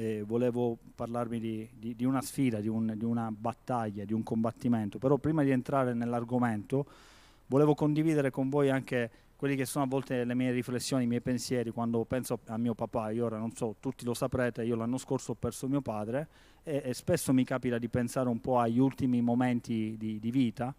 e 0.00 0.22
volevo 0.26 0.78
parlarvi 0.94 1.38
di, 1.38 1.68
di, 1.78 1.94
di 1.94 2.06
una 2.06 2.22
sfida, 2.22 2.60
di, 2.60 2.68
un, 2.68 2.94
di 2.96 3.04
una 3.04 3.30
battaglia, 3.30 4.06
di 4.06 4.14
un 4.14 4.22
combattimento, 4.22 4.98
però 4.98 5.18
prima 5.18 5.42
di 5.42 5.50
entrare 5.50 5.92
nell'argomento 5.92 6.86
volevo 7.48 7.74
condividere 7.74 8.30
con 8.30 8.48
voi 8.48 8.70
anche 8.70 9.10
quelli 9.36 9.56
che 9.56 9.66
sono 9.66 9.84
a 9.84 9.86
volte 9.86 10.24
le 10.24 10.34
mie 10.34 10.52
riflessioni, 10.52 11.04
i 11.04 11.06
miei 11.06 11.20
pensieri 11.20 11.70
quando 11.70 12.02
penso 12.06 12.38
a 12.46 12.56
mio 12.56 12.72
papà. 12.72 13.10
Io 13.10 13.26
ora 13.26 13.36
non 13.36 13.52
so, 13.52 13.76
tutti 13.78 14.06
lo 14.06 14.14
saprete, 14.14 14.64
io 14.64 14.74
l'anno 14.74 14.96
scorso 14.96 15.32
ho 15.32 15.34
perso 15.34 15.68
mio 15.68 15.82
padre 15.82 16.28
e, 16.62 16.80
e 16.82 16.94
spesso 16.94 17.34
mi 17.34 17.44
capita 17.44 17.76
di 17.76 17.88
pensare 17.88 18.30
un 18.30 18.40
po' 18.40 18.58
agli 18.58 18.78
ultimi 18.78 19.20
momenti 19.20 19.96
di, 19.98 20.30
vita, 20.30 20.74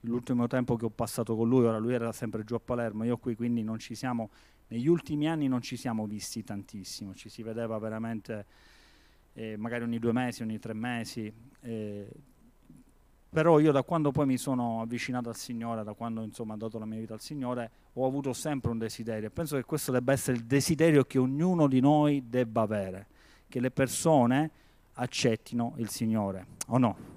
l'ultimo 0.00 0.46
tempo 0.46 0.76
che 0.76 0.86
ho 0.86 0.90
passato 0.90 1.36
con 1.36 1.46
lui, 1.46 1.66
ora 1.66 1.76
lui 1.76 1.92
era 1.92 2.10
sempre 2.12 2.42
giù 2.42 2.54
a 2.54 2.60
Palermo, 2.60 3.04
io 3.04 3.18
qui 3.18 3.36
quindi 3.36 3.62
non 3.62 3.78
ci 3.78 3.94
siamo, 3.94 4.30
negli 4.72 4.88
ultimi 4.88 5.28
anni 5.28 5.48
non 5.48 5.60
ci 5.60 5.76
siamo 5.76 6.06
visti 6.06 6.42
tantissimo, 6.42 7.14
ci 7.14 7.28
si 7.28 7.42
vedeva 7.42 7.76
veramente 7.76 8.46
eh, 9.34 9.54
magari 9.58 9.84
ogni 9.84 9.98
due 9.98 10.12
mesi, 10.12 10.40
ogni 10.40 10.58
tre 10.58 10.72
mesi. 10.72 11.30
Eh, 11.60 12.08
però 13.28 13.58
io 13.58 13.70
da 13.70 13.82
quando 13.82 14.12
poi 14.12 14.24
mi 14.24 14.38
sono 14.38 14.80
avvicinato 14.80 15.28
al 15.28 15.36
Signore, 15.36 15.84
da 15.84 15.92
quando 15.92 16.22
insomma 16.22 16.54
ho 16.54 16.56
dato 16.56 16.78
la 16.78 16.86
mia 16.86 16.98
vita 16.98 17.12
al 17.12 17.20
Signore, 17.20 17.70
ho 17.92 18.06
avuto 18.06 18.32
sempre 18.32 18.70
un 18.70 18.78
desiderio. 18.78 19.28
Penso 19.28 19.56
che 19.56 19.64
questo 19.64 19.92
debba 19.92 20.12
essere 20.12 20.38
il 20.38 20.44
desiderio 20.44 21.04
che 21.04 21.18
ognuno 21.18 21.68
di 21.68 21.80
noi 21.80 22.24
debba 22.30 22.62
avere, 22.62 23.06
che 23.48 23.60
le 23.60 23.70
persone 23.70 24.50
accettino 24.94 25.74
il 25.76 25.90
Signore, 25.90 26.46
o 26.68 26.78
no? 26.78 27.11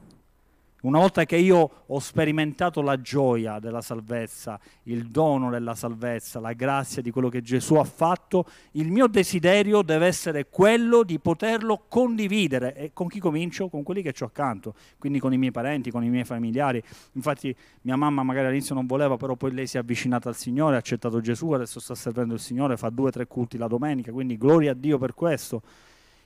Una 0.86 1.00
volta 1.00 1.26
che 1.26 1.36
io 1.36 1.70
ho 1.88 2.00
sperimentato 2.00 2.80
la 2.84 3.02
gioia 3.02 3.58
della 3.58 3.82
salvezza, 3.82 4.60
il 4.84 5.08
dono 5.10 5.50
della 5.50 5.74
salvezza, 5.74 6.40
la 6.40 6.54
grazia 6.54 7.02
di 7.02 7.10
quello 7.10 7.28
che 7.28 7.42
Gesù 7.42 7.74
ha 7.74 7.84
fatto, 7.84 8.46
il 8.74 8.92
mio 8.92 9.08
desiderio 9.08 9.82
deve 9.82 10.06
essere 10.06 10.48
quello 10.48 11.02
di 11.02 11.18
poterlo 11.18 11.86
condividere. 11.88 12.76
E 12.76 12.92
con 12.94 13.08
chi 13.08 13.20
comincio? 13.20 13.68
Con 13.68 13.82
quelli 13.82 14.04
che 14.04 14.14
ho 14.20 14.28
accanto, 14.28 14.76
quindi 15.00 15.18
con 15.18 15.34
i 15.34 15.40
miei 15.40 15.52
parenti, 15.52 15.90
con 15.90 16.04
i 16.04 16.10
miei 16.10 16.24
familiari. 16.24 16.84
Infatti 17.14 17.56
mia 17.82 17.96
mamma 17.96 18.22
magari 18.22 18.46
all'inizio 18.46 18.76
non 18.76 18.86
voleva, 18.86 19.18
però 19.18 19.36
poi 19.36 19.54
lei 19.54 19.66
si 19.66 19.78
è 19.78 19.80
avvicinata 19.80 20.30
al 20.30 20.36
Signore, 20.36 20.76
ha 20.76 20.80
accettato 20.80 21.20
Gesù, 21.20 21.50
adesso 21.50 21.80
sta 21.80 21.96
servendo 21.96 22.36
il 22.36 22.40
Signore, 22.40 22.78
fa 22.78 22.90
due 22.90 23.08
o 23.08 23.12
tre 23.12 23.26
culti 23.26 23.58
la 23.58 23.68
domenica, 23.68 24.12
quindi 24.12 24.38
gloria 24.38 24.74
a 24.74 24.76
Dio 24.76 25.00
per 25.00 25.16
questo. 25.16 25.64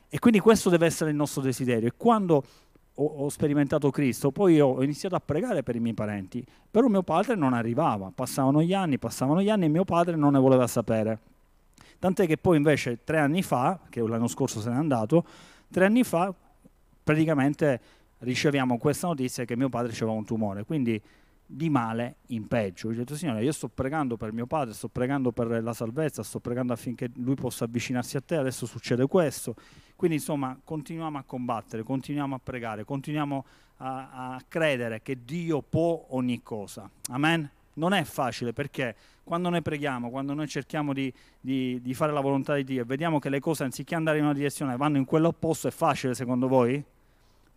E 0.09 0.20
quindi 0.20 0.39
questo 0.39 0.70
deve 0.70 0.88
essere 0.88 1.11
il 1.11 1.16
nostro 1.16 1.42
desiderio. 1.42 1.88
E 1.88 1.94
quando 1.95 2.44
ho, 3.00 3.05
ho, 3.05 3.30
sperimentato 3.30 3.89
Cristo, 3.92 4.31
poi 4.31 4.59
ho 4.59 4.83
iniziato 4.83 5.16
a 5.16 5.19
pregare 5.19 5.64
per 5.64 5.75
i 5.75 5.80
miei 5.80 5.94
parenti, 5.94 6.45
però 6.69 6.88
mio 6.88 7.03
padre 7.03 7.36
non 7.36 7.53
arrivava, 7.53 8.11
passavano 8.14 8.61
gli 8.61 8.73
anni, 8.73 8.97
passavano 8.97 9.42
gli 9.42 9.50
anni 9.50 9.66
e 9.66 9.69
mio 9.69 9.86
padre 9.86 10.16
non 10.16 10.33
ne 10.33 10.39
voleva 10.39 10.67
sapere. 10.67 11.20
Tant'è 11.97 12.27
che 12.27 12.38
poi 12.38 12.58
invece 12.58 13.03
tre 13.03 13.20
anni 13.20 13.42
fa, 13.42 13.80
che 13.89 14.02
l'anno 14.02 14.27
scorso 14.27 14.59
se 14.59 14.70
n'è 14.70 14.75
andato, 14.75 15.25
tre 15.72 15.86
anni 15.86 16.03
fa 16.03 16.33
praticamente 17.03 17.81
riceviamo 18.20 18.77
questa 18.77 19.08
notizia 19.08 19.45
che 19.45 19.55
mio 19.55 19.70
padre 19.70 19.94
aveva 19.94 20.11
un 20.11 20.25
tumore, 20.25 20.66
quindi 20.66 21.02
di 21.52 21.67
male 21.69 22.17
in 22.28 22.47
peggio. 22.47 22.89
Ho 22.89 22.94
detto, 22.94 23.16
Signore, 23.16 23.44
io 23.44 23.52
sto 23.52 23.69
pregando 23.69 24.17
per 24.17 24.31
mio 24.31 24.45
padre, 24.45 24.75
sto 24.75 24.88
pregando 24.88 25.31
per 25.31 25.64
la 25.64 25.73
salvezza, 25.73 26.22
sto 26.22 26.39
pregando 26.39 26.73
affinché 26.73 27.09
lui 27.16 27.33
possa 27.33 27.66
avvicinarsi 27.66 28.17
a 28.17 28.22
te, 28.22 28.36
adesso 28.36 28.67
succede 28.67 29.08
questo. 29.08 29.55
Quindi 29.95 30.17
insomma 30.17 30.58
continuiamo 30.64 31.17
a 31.17 31.23
combattere, 31.23 31.81
continuiamo 31.81 32.36
a 32.36 32.39
pregare, 32.42 32.86
continuiamo 32.86 33.45
a, 33.77 34.33
a 34.36 34.42
credere 34.47 35.02
che 35.02 35.17
Dio 35.25 35.64
può 35.64 36.05
ogni 36.09 36.44
cosa. 36.44 36.88
Amen? 37.09 37.50
Non 37.73 37.94
è 37.94 38.03
facile 38.03 38.53
perché 38.53 38.95
quando 39.23 39.50
noi 39.50 39.64
preghiamo, 39.64 40.11
quando 40.11 40.36
noi 40.36 40.47
cerchiamo 40.47 40.94
di, 40.94 41.11
di, 41.39 41.81
di 41.81 41.94
fare 41.95 42.11
la 42.11 42.22
volontà 42.22 42.53
di 42.53 42.64
Dio 42.64 42.83
e 42.83 42.86
vediamo 42.86 43.17
che 43.17 43.30
le 43.30 43.39
cose 43.39 43.64
anziché 43.64 43.95
andare 43.95 44.20
in 44.20 44.25
una 44.25 44.33
direzione 44.33 44.77
vanno 44.77 44.97
in 44.97 45.05
quell'opposto, 45.05 45.67
è 45.67 45.72
facile 45.72 46.14
secondo 46.14 46.47
voi? 46.47 46.83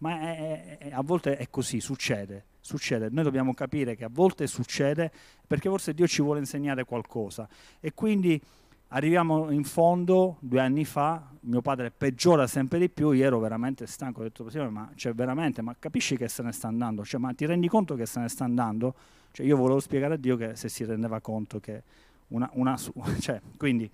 Ma 0.03 0.21
è, 0.21 0.79
è, 0.79 0.91
a 0.93 1.03
volte 1.03 1.37
è 1.37 1.49
così, 1.49 1.81
succede 1.81 2.45
succede. 2.63 3.09
Noi 3.11 3.25
dobbiamo 3.25 3.53
capire 3.55 3.97
che 3.97 4.05
a 4.05 4.11
volte 4.11 4.47
succede 4.47 5.11
perché 5.47 5.69
forse 5.69 5.93
Dio 5.93 6.07
ci 6.07 6.23
vuole 6.23 6.39
insegnare 6.39 6.85
qualcosa. 6.85 7.49
E 7.81 7.93
quindi 7.93 8.41
arriviamo 8.89 9.51
in 9.51 9.65
fondo, 9.65 10.37
due 10.41 10.61
anni 10.61 10.85
fa, 10.85 11.29
mio 11.41 11.61
padre 11.61 11.91
peggiora 11.91 12.47
sempre 12.47 12.79
di 12.79 12.89
più, 12.89 13.11
io 13.11 13.25
ero 13.25 13.39
veramente 13.41 13.87
stanco, 13.87 14.21
ho 14.21 14.23
detto, 14.23 14.47
ma, 14.71 14.91
cioè, 14.95 15.13
ma 15.15 15.77
capisci 15.79 16.17
che 16.17 16.29
se 16.29 16.43
ne 16.43 16.53
sta 16.53 16.69
andando? 16.69 17.05
Cioè, 17.05 17.21
ma 17.21 17.33
ti 17.35 17.45
rendi 17.45 17.69
conto 17.69 17.95
che 17.95 18.07
se 18.07 18.21
ne 18.21 18.29
sta 18.29 18.45
andando? 18.45 18.95
Cioè, 19.33 19.45
io 19.45 19.57
volevo 19.57 19.81
spiegare 19.81 20.15
a 20.15 20.17
Dio 20.17 20.37
che 20.37 20.57
se 20.57 20.69
si 20.69 20.85
rendeva 20.85 21.21
conto 21.21 21.59
che 21.59 21.83
una... 22.29 22.49
una 22.55 22.77
cioè, 23.19 23.41
quindi 23.57 23.91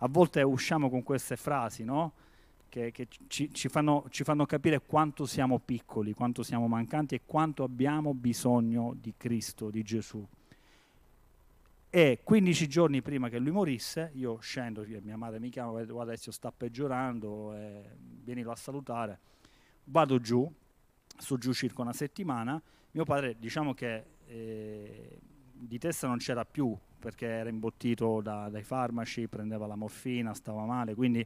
a 0.00 0.08
volte 0.08 0.42
usciamo 0.42 0.88
con 0.88 1.02
queste 1.02 1.36
frasi, 1.36 1.84
no? 1.84 2.12
Che, 2.68 2.90
che 2.92 3.08
ci, 3.28 3.52
ci, 3.52 3.68
fanno, 3.68 4.06
ci, 4.10 4.24
fanno, 4.24 4.46
capire 4.46 4.80
quanto 4.80 5.26
siamo 5.26 5.58
piccoli, 5.58 6.12
quanto 6.12 6.42
siamo 6.42 6.66
mancanti 6.68 7.14
e 7.14 7.22
quanto 7.24 7.62
abbiamo 7.62 8.14
bisogno 8.14 8.94
di 9.00 9.14
Cristo, 9.16 9.70
di 9.70 9.82
Gesù. 9.82 10.26
E 11.88 12.20
15 12.22 12.68
giorni 12.68 13.00
prima 13.00 13.28
che 13.28 13.38
lui 13.38 13.52
morisse, 13.52 14.10
io 14.14 14.38
scendo, 14.40 14.84
mia 15.02 15.16
madre 15.16 15.38
mi 15.38 15.48
chiama, 15.48 15.70
guarda 15.70 16.02
adesso 16.02 16.30
sta 16.30 16.52
peggiorando, 16.52 17.54
eh, 17.54 17.96
vienilo 18.22 18.50
a 18.50 18.56
salutare. 18.56 19.18
Vado 19.84 20.20
giù, 20.20 20.50
sto 21.16 21.38
giù 21.38 21.52
circa 21.52 21.82
una 21.82 21.92
settimana, 21.92 22.60
mio 22.90 23.04
padre 23.04 23.36
diciamo 23.38 23.72
che 23.72 24.04
eh, 24.26 25.18
di 25.52 25.78
testa 25.78 26.06
non 26.06 26.18
c'era 26.18 26.44
più 26.44 26.76
perché 26.98 27.26
era 27.26 27.48
imbottito 27.48 28.20
da, 28.20 28.48
dai 28.48 28.62
farmaci, 28.62 29.28
prendeva 29.28 29.66
la 29.66 29.76
morfina, 29.76 30.34
stava 30.34 30.64
male, 30.64 30.94
quindi 30.94 31.24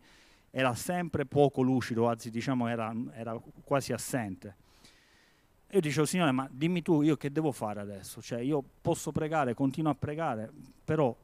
era 0.51 0.75
sempre 0.75 1.27
poco 1.27 1.63
lucido, 1.63 2.09
anzi 2.09 2.31
diciamo 2.31 2.67
era, 2.69 2.93
era 3.13 3.41
quasi 3.65 3.93
assente. 3.93 4.57
Io 5.73 5.81
dicevo, 5.81 6.05
Signore, 6.05 6.33
ma 6.33 6.49
dimmi 6.51 6.83
tu, 6.83 7.03
io 7.03 7.17
che 7.17 7.31
devo 7.31 7.53
fare 7.53 7.81
adesso? 7.81 8.21
Cioè, 8.21 8.41
io 8.41 8.63
posso 8.81 9.13
pregare, 9.13 9.55
continuo 9.55 9.93
a 9.93 9.95
pregare, 9.95 10.51
però 10.85 11.17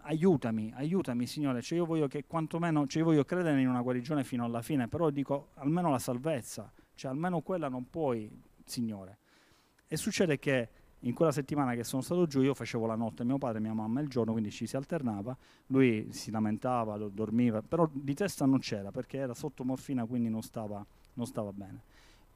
aiutami, 0.00 0.72
aiutami, 0.74 1.26
Signore. 1.26 1.62
Cioè, 1.62 1.78
io 1.78 1.86
voglio 1.86 2.08
che 2.08 2.24
quantomeno, 2.26 2.88
cioè, 2.88 3.02
io 3.02 3.08
voglio 3.08 3.24
credere 3.24 3.60
in 3.60 3.68
una 3.68 3.82
guarigione 3.82 4.24
fino 4.24 4.44
alla 4.44 4.62
fine, 4.62 4.88
però 4.88 5.10
dico, 5.10 5.50
almeno 5.54 5.90
la 5.90 6.00
salvezza, 6.00 6.72
cioè, 6.94 7.12
almeno 7.12 7.42
quella 7.42 7.68
non 7.68 7.88
puoi, 7.88 8.28
Signore. 8.64 9.18
E 9.86 9.96
succede 9.96 10.40
che 10.40 10.68
in 11.00 11.14
quella 11.14 11.32
settimana 11.32 11.74
che 11.74 11.84
sono 11.84 12.02
stato 12.02 12.26
giù 12.26 12.42
io 12.42 12.54
facevo 12.54 12.86
la 12.86 12.94
notte, 12.94 13.24
mio 13.24 13.38
padre 13.38 13.58
e 13.58 13.60
mia 13.60 13.74
mamma 13.74 14.00
il 14.00 14.08
giorno, 14.08 14.32
quindi 14.32 14.50
ci 14.50 14.66
si 14.66 14.76
alternava, 14.76 15.36
lui 15.66 16.08
si 16.10 16.30
lamentava, 16.30 16.96
dormiva, 16.96 17.62
però 17.62 17.88
di 17.92 18.14
testa 18.14 18.46
non 18.46 18.58
c'era 18.58 18.90
perché 18.90 19.18
era 19.18 19.34
sotto 19.34 19.64
morfina, 19.64 20.04
quindi 20.04 20.28
non 20.28 20.42
stava, 20.42 20.84
non 21.14 21.26
stava 21.26 21.52
bene. 21.52 21.82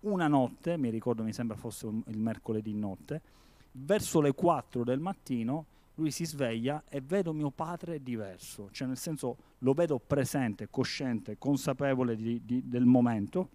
Una 0.01 0.29
notte, 0.29 0.77
mi 0.77 0.91
ricordo, 0.91 1.23
mi 1.23 1.33
sembra 1.33 1.57
fosse 1.57 1.87
il 1.87 2.19
mercoledì 2.19 2.75
notte, 2.75 3.21
verso 3.73 4.21
le 4.21 4.33
4 4.33 4.85
del 4.85 5.01
mattino 5.01 5.67
lui 5.95 6.11
si 6.11 6.25
sveglia 6.25 6.85
e 6.89 7.03
vedo 7.03 7.33
mio 7.33 7.51
padre 7.51 8.03
diverso, 8.03 8.69
cioè 8.73 8.89
nel 8.89 8.97
senso 8.97 9.37
lo 9.59 9.75
vedo 9.75 9.99
presente, 9.99 10.69
cosciente, 10.71 11.37
consapevole 11.37 12.17
di, 12.17 12.41
di, 12.45 12.63
del 12.67 12.87
momento 12.87 13.51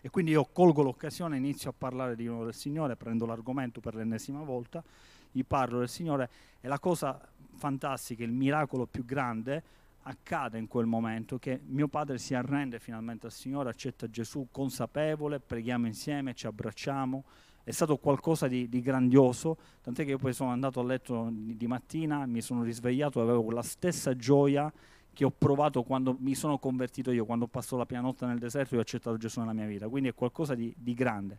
e 0.00 0.10
quindi 0.10 0.32
io 0.32 0.48
colgo 0.52 0.82
l'occasione, 0.82 1.36
inizio 1.36 1.70
a 1.70 1.74
parlare 1.76 2.14
di 2.14 2.26
nuovo 2.26 2.44
del 2.44 2.54
Signore, 2.54 2.96
prendo 2.96 3.26
l'argomento 3.26 3.80
per 3.80 3.94
l'ennesima 3.94 4.42
volta, 4.42 4.82
gli 5.30 5.44
parlo 5.44 5.80
del 5.80 5.88
Signore 5.88 6.30
e 6.60 6.68
la 6.68 6.78
cosa 6.78 7.20
fantastica, 7.54 8.22
il 8.22 8.32
miracolo 8.32 8.86
più 8.86 9.04
grande 9.04 9.62
accade 10.02 10.58
in 10.58 10.68
quel 10.68 10.86
momento 10.86 11.38
che 11.38 11.60
mio 11.66 11.88
padre 11.88 12.18
si 12.18 12.34
arrende 12.34 12.78
finalmente 12.78 13.26
al 13.26 13.32
Signore, 13.32 13.68
accetta 13.68 14.08
Gesù 14.08 14.48
consapevole, 14.50 15.40
preghiamo 15.40 15.86
insieme, 15.86 16.34
ci 16.34 16.46
abbracciamo. 16.46 17.24
È 17.62 17.70
stato 17.70 17.98
qualcosa 17.98 18.48
di, 18.48 18.66
di 18.68 18.80
grandioso, 18.80 19.58
tant'è 19.82 20.04
che 20.04 20.12
io 20.12 20.18
poi 20.18 20.32
sono 20.32 20.50
andato 20.50 20.80
a 20.80 20.84
letto 20.84 21.28
di, 21.30 21.66
mattina, 21.66 22.24
mi 22.24 22.40
sono 22.40 22.62
risvegliato 22.62 23.20
e 23.20 23.22
avevo 23.22 23.50
la 23.50 23.62
stessa 23.62 24.16
gioia 24.16 24.72
che 25.12 25.24
ho 25.24 25.32
provato 25.36 25.82
quando 25.82 26.16
mi 26.20 26.34
sono 26.34 26.58
convertito 26.58 27.10
io, 27.10 27.24
quando 27.24 27.46
ho 27.46 27.48
passato 27.48 27.76
la 27.76 27.86
prima 27.86 28.02
notte 28.02 28.26
nel 28.26 28.38
deserto 28.38 28.74
e 28.74 28.78
ho 28.78 28.80
accettato 28.80 29.16
Gesù 29.16 29.40
nella 29.40 29.52
mia 29.52 29.66
vita. 29.66 29.88
Quindi 29.88 30.10
è 30.10 30.14
qualcosa 30.14 30.54
di, 30.54 30.72
di 30.76 30.94
grande. 30.94 31.38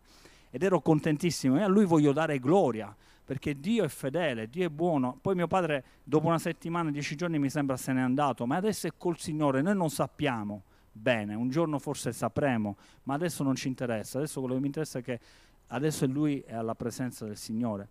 Ed 0.50 0.62
ero 0.62 0.80
contentissimo 0.80 1.58
e 1.58 1.62
a 1.62 1.68
lui 1.68 1.84
voglio 1.84 2.12
dare 2.12 2.38
gloria, 2.38 2.94
perché 3.24 3.58
Dio 3.58 3.84
è 3.84 3.88
fedele, 3.88 4.50
Dio 4.50 4.66
è 4.66 4.68
buono. 4.68 5.16
Poi 5.20 5.34
mio 5.34 5.46
padre 5.46 5.84
dopo 6.02 6.26
una 6.26 6.38
settimana, 6.38 6.90
dieci 6.90 7.14
giorni 7.14 7.38
mi 7.38 7.48
sembra 7.48 7.76
se 7.76 7.92
n'è 7.92 8.00
andato, 8.00 8.46
ma 8.46 8.56
adesso 8.56 8.86
è 8.86 8.92
col 8.96 9.18
Signore, 9.18 9.62
noi 9.62 9.76
non 9.76 9.90
sappiamo 9.90 10.64
bene, 10.92 11.34
un 11.34 11.48
giorno 11.48 11.78
forse 11.78 12.12
sapremo, 12.12 12.76
ma 13.04 13.14
adesso 13.14 13.42
non 13.42 13.54
ci 13.54 13.68
interessa, 13.68 14.18
adesso 14.18 14.40
quello 14.40 14.56
che 14.56 14.60
mi 14.60 14.66
interessa 14.66 14.98
è 14.98 15.02
che 15.02 15.20
adesso 15.68 16.06
lui 16.06 16.40
è 16.40 16.54
alla 16.54 16.74
presenza 16.74 17.24
del 17.24 17.36
Signore. 17.36 17.88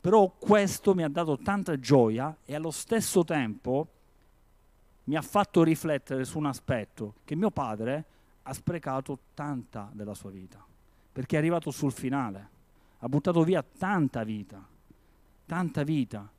Però 0.00 0.32
questo 0.38 0.94
mi 0.94 1.02
ha 1.02 1.08
dato 1.08 1.36
tanta 1.38 1.78
gioia 1.78 2.34
e 2.44 2.54
allo 2.54 2.70
stesso 2.70 3.24
tempo 3.24 3.88
mi 5.08 5.16
ha 5.16 5.22
fatto 5.22 5.62
riflettere 5.62 6.24
su 6.24 6.36
un 6.36 6.46
aspetto 6.46 7.14
che 7.24 7.34
mio 7.34 7.50
padre 7.50 8.04
ha 8.42 8.52
sprecato 8.52 9.18
tanta 9.32 9.90
della 9.92 10.12
sua 10.12 10.30
vita, 10.30 10.62
perché 11.12 11.36
è 11.36 11.38
arrivato 11.38 11.70
sul 11.70 11.92
finale, 11.92 12.48
ha 12.98 13.08
buttato 13.08 13.42
via 13.42 13.62
tanta 13.62 14.22
vita, 14.22 14.62
tanta 15.46 15.82
vita. 15.82 16.30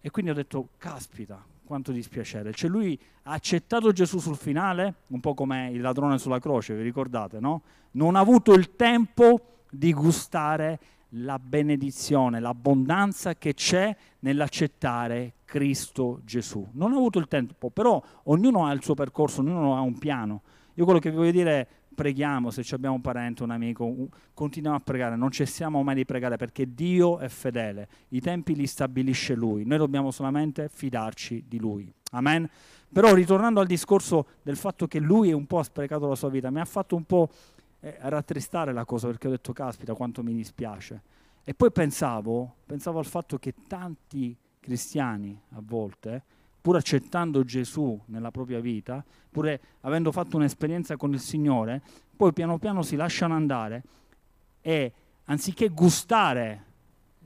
E 0.00 0.10
quindi 0.10 0.30
ho 0.30 0.34
detto, 0.34 0.68
caspita, 0.78 1.44
quanto 1.64 1.92
dispiacere. 1.92 2.52
Cioè 2.52 2.70
lui 2.70 2.98
ha 3.24 3.32
accettato 3.32 3.92
Gesù 3.92 4.18
sul 4.18 4.36
finale, 4.36 4.94
un 5.08 5.20
po' 5.20 5.34
come 5.34 5.70
il 5.70 5.80
ladrone 5.82 6.18
sulla 6.18 6.38
croce, 6.38 6.74
vi 6.74 6.82
ricordate, 6.82 7.38
no? 7.38 7.62
Non 7.92 8.16
ha 8.16 8.20
avuto 8.20 8.54
il 8.54 8.76
tempo 8.76 9.64
di 9.70 9.92
gustare 9.92 10.78
la 11.18 11.38
benedizione, 11.38 12.40
l'abbondanza 12.40 13.34
che 13.34 13.54
c'è 13.54 13.94
nell'accettare 14.20 15.34
Cristo 15.44 16.20
Gesù. 16.24 16.66
Non 16.72 16.92
ha 16.92 16.96
avuto 16.96 17.18
il 17.18 17.28
tempo, 17.28 17.70
però 17.70 18.02
ognuno 18.24 18.66
ha 18.66 18.72
il 18.72 18.82
suo 18.82 18.94
percorso, 18.94 19.40
ognuno 19.40 19.76
ha 19.76 19.80
un 19.80 19.98
piano. 19.98 20.42
Io 20.74 20.84
quello 20.84 20.98
che 20.98 21.10
vi 21.10 21.16
voglio 21.16 21.30
dire 21.30 21.60
è 21.60 21.66
preghiamo, 21.96 22.50
se 22.50 22.62
abbiamo 22.74 22.96
un 22.96 23.00
parente, 23.00 23.42
un 23.42 23.50
amico, 23.50 24.08
continuiamo 24.34 24.76
a 24.76 24.80
pregare, 24.80 25.16
non 25.16 25.30
cessiamo 25.30 25.82
mai 25.82 25.94
di 25.94 26.04
pregare 26.04 26.36
perché 26.36 26.74
Dio 26.74 27.18
è 27.18 27.28
fedele, 27.28 27.88
i 28.08 28.20
tempi 28.20 28.54
li 28.54 28.66
stabilisce 28.66 29.34
Lui, 29.34 29.64
noi 29.64 29.78
dobbiamo 29.78 30.10
solamente 30.10 30.68
fidarci 30.70 31.44
di 31.48 31.58
Lui. 31.58 31.90
Amen. 32.10 32.48
Però 32.92 33.14
ritornando 33.14 33.60
al 33.60 33.66
discorso 33.66 34.26
del 34.42 34.56
fatto 34.56 34.86
che 34.86 35.00
Lui 35.00 35.32
un 35.32 35.46
po' 35.46 35.58
ha 35.58 35.64
sprecato 35.64 36.06
la 36.06 36.14
sua 36.14 36.28
vita, 36.28 36.50
mi 36.50 36.60
ha 36.60 36.64
fatto 36.64 36.94
un 36.94 37.04
po' 37.04 37.30
eh, 37.80 37.96
rattristare 38.00 38.72
la 38.72 38.84
cosa 38.84 39.06
perché 39.06 39.28
ho 39.28 39.30
detto 39.30 39.52
caspita 39.52 39.94
quanto 39.94 40.22
mi 40.22 40.34
dispiace. 40.34 41.00
E 41.44 41.54
poi 41.54 41.70
pensavo, 41.70 42.56
pensavo 42.66 42.98
al 42.98 43.06
fatto 43.06 43.38
che 43.38 43.54
tanti 43.66 44.36
cristiani 44.60 45.40
a 45.50 45.62
volte 45.62 46.22
pur 46.66 46.74
accettando 46.74 47.44
Gesù 47.44 47.96
nella 48.06 48.32
propria 48.32 48.58
vita, 48.58 49.04
pur 49.30 49.56
avendo 49.82 50.10
fatto 50.10 50.36
un'esperienza 50.36 50.96
con 50.96 51.12
il 51.12 51.20
Signore, 51.20 51.80
poi 52.16 52.32
piano 52.32 52.58
piano 52.58 52.82
si 52.82 52.96
lasciano 52.96 53.34
andare 53.34 53.84
e 54.62 54.92
anziché 55.26 55.68
gustare 55.68 56.64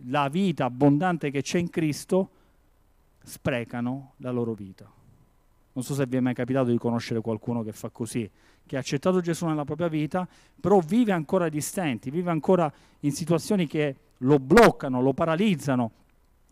la 0.09 0.29
vita 0.29 0.67
abbondante 0.67 1.31
che 1.31 1.41
c'è 1.41 1.57
in 1.57 1.71
Cristo, 1.71 2.29
sprecano 3.23 4.13
la 4.19 4.31
loro 4.31 4.53
vita. 4.53 4.85
Non 5.73 5.85
so 5.85 5.95
se 5.95 6.05
vi 6.05 6.19
è 6.19 6.21
mai 6.21 6.35
capitato 6.35 6.69
di 6.69 6.77
conoscere 6.77 7.23
qualcuno 7.23 7.63
che 7.63 7.73
fa 7.73 7.89
così, 7.89 8.31
che 8.71 8.77
ha 8.77 8.79
accettato 8.79 9.21
Gesù 9.21 9.47
nella 9.47 9.65
propria 9.65 9.89
vita, 9.89 10.29
però 10.61 10.79
vive 10.79 11.11
ancora 11.11 11.49
di 11.49 11.61
stenti, 11.61 12.09
vive 12.09 12.31
ancora 12.31 12.73
in 13.01 13.11
situazioni 13.11 13.67
che 13.67 13.97
lo 14.19 14.39
bloccano, 14.39 15.03
lo 15.03 15.13
paralizzano, 15.13 15.91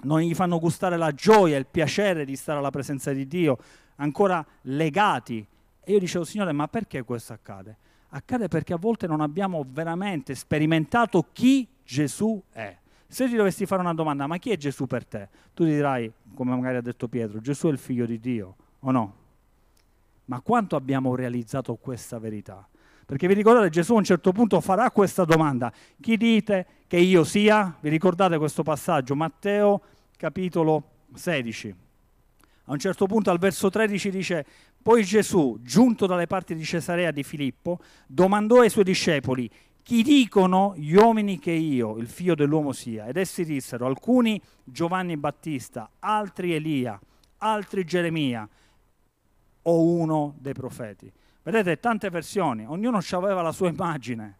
non 0.02 0.18
gli 0.18 0.34
fanno 0.34 0.58
gustare 0.58 0.96
la 0.96 1.12
gioia, 1.12 1.56
il 1.56 1.66
piacere 1.70 2.24
di 2.24 2.34
stare 2.34 2.58
alla 2.58 2.70
presenza 2.70 3.12
di 3.12 3.28
Dio, 3.28 3.56
ancora 3.98 4.44
legati. 4.62 5.46
E 5.84 5.92
io 5.92 6.00
dicevo, 6.00 6.24
Signore, 6.24 6.50
ma 6.50 6.66
perché 6.66 7.04
questo 7.04 7.34
accade? 7.34 7.76
Accade 8.08 8.48
perché 8.48 8.72
a 8.72 8.78
volte 8.78 9.06
non 9.06 9.20
abbiamo 9.20 9.64
veramente 9.68 10.34
sperimentato 10.34 11.26
chi 11.32 11.68
Gesù 11.84 12.42
è. 12.50 12.76
Se 13.06 13.28
ti 13.28 13.36
dovessi 13.36 13.64
fare 13.64 13.80
una 13.80 13.94
domanda, 13.94 14.26
ma 14.26 14.38
chi 14.38 14.50
è 14.50 14.56
Gesù 14.56 14.88
per 14.88 15.06
te? 15.06 15.28
Tu 15.54 15.64
dirai, 15.64 16.12
come 16.34 16.52
magari 16.52 16.78
ha 16.78 16.82
detto 16.82 17.06
Pietro, 17.06 17.38
Gesù 17.38 17.68
è 17.68 17.70
il 17.70 17.78
figlio 17.78 18.06
di 18.06 18.18
Dio, 18.18 18.56
o 18.80 18.90
no? 18.90 19.26
Ma 20.28 20.40
quanto 20.40 20.76
abbiamo 20.76 21.14
realizzato 21.14 21.74
questa 21.76 22.18
verità? 22.18 22.66
Perché 23.06 23.26
vi 23.26 23.32
ricordate, 23.32 23.70
Gesù 23.70 23.94
a 23.94 23.98
un 23.98 24.04
certo 24.04 24.32
punto 24.32 24.60
farà 24.60 24.90
questa 24.90 25.24
domanda. 25.24 25.72
Chi 25.98 26.18
dite 26.18 26.66
che 26.86 26.98
io 26.98 27.24
sia? 27.24 27.74
Vi 27.80 27.88
ricordate 27.88 28.36
questo 28.36 28.62
passaggio? 28.62 29.14
Matteo 29.14 29.80
capitolo 30.18 30.82
16. 31.14 31.74
A 32.64 32.72
un 32.72 32.78
certo 32.78 33.06
punto 33.06 33.30
al 33.30 33.38
verso 33.38 33.70
13 33.70 34.10
dice, 34.10 34.46
poi 34.82 35.02
Gesù, 35.02 35.58
giunto 35.62 36.04
dalle 36.04 36.26
parti 36.26 36.54
di 36.54 36.64
Cesarea 36.64 37.10
di 37.10 37.22
Filippo, 37.22 37.78
domandò 38.06 38.60
ai 38.60 38.68
suoi 38.68 38.84
discepoli, 38.84 39.50
chi 39.82 40.02
dicono 40.02 40.74
gli 40.76 40.94
uomini 40.94 41.38
che 41.38 41.52
io, 41.52 41.96
il 41.96 42.08
figlio 42.08 42.34
dell'uomo, 42.34 42.72
sia? 42.72 43.06
Ed 43.06 43.16
essi 43.16 43.46
dissero, 43.46 43.86
alcuni 43.86 44.38
Giovanni 44.62 45.16
Battista, 45.16 45.88
altri 46.00 46.52
Elia, 46.52 47.00
altri 47.38 47.84
Geremia 47.84 48.46
o 49.68 49.82
uno 49.82 50.34
dei 50.38 50.54
profeti. 50.54 51.12
Vedete, 51.42 51.78
tante 51.78 52.08
versioni, 52.10 52.64
ognuno 52.66 53.00
aveva 53.10 53.42
la 53.42 53.52
sua 53.52 53.68
immagine. 53.68 54.36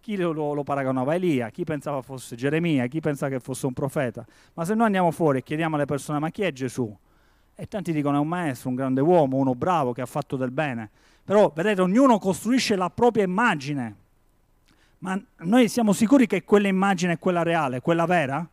Chi 0.00 0.16
lo, 0.16 0.32
lo, 0.32 0.62
paragonava 0.64 1.12
a 1.12 1.14
Elia, 1.14 1.50
chi 1.50 1.64
pensava 1.64 2.02
fosse 2.02 2.34
Geremia, 2.34 2.86
chi 2.86 3.00
pensava 3.00 3.32
che 3.32 3.40
fosse 3.40 3.66
un 3.66 3.72
profeta. 3.72 4.24
Ma 4.54 4.64
se 4.64 4.74
noi 4.74 4.86
andiamo 4.86 5.10
fuori 5.12 5.38
e 5.38 5.42
chiediamo 5.42 5.76
alle 5.76 5.84
persone, 5.84 6.18
ma 6.18 6.30
chi 6.30 6.42
è 6.42 6.52
Gesù? 6.52 6.94
E 7.54 7.66
tanti 7.66 7.92
dicono 7.92 8.16
è 8.16 8.20
un 8.20 8.26
maestro, 8.26 8.70
un 8.70 8.74
grande 8.74 9.00
uomo, 9.00 9.36
uno 9.36 9.54
bravo 9.54 9.92
che 9.92 10.00
ha 10.00 10.06
fatto 10.06 10.36
del 10.36 10.50
bene. 10.50 10.90
Però, 11.22 11.52
vedete, 11.54 11.82
ognuno 11.82 12.18
costruisce 12.18 12.74
la 12.74 12.90
propria 12.90 13.24
immagine. 13.24 13.96
Ma 14.98 15.20
noi 15.38 15.68
siamo 15.68 15.92
sicuri 15.92 16.26
che 16.26 16.42
quella 16.42 16.68
immagine 16.68 17.14
è 17.14 17.18
quella 17.18 17.42
reale, 17.42 17.80
quella 17.80 18.06
vera? 18.06 18.48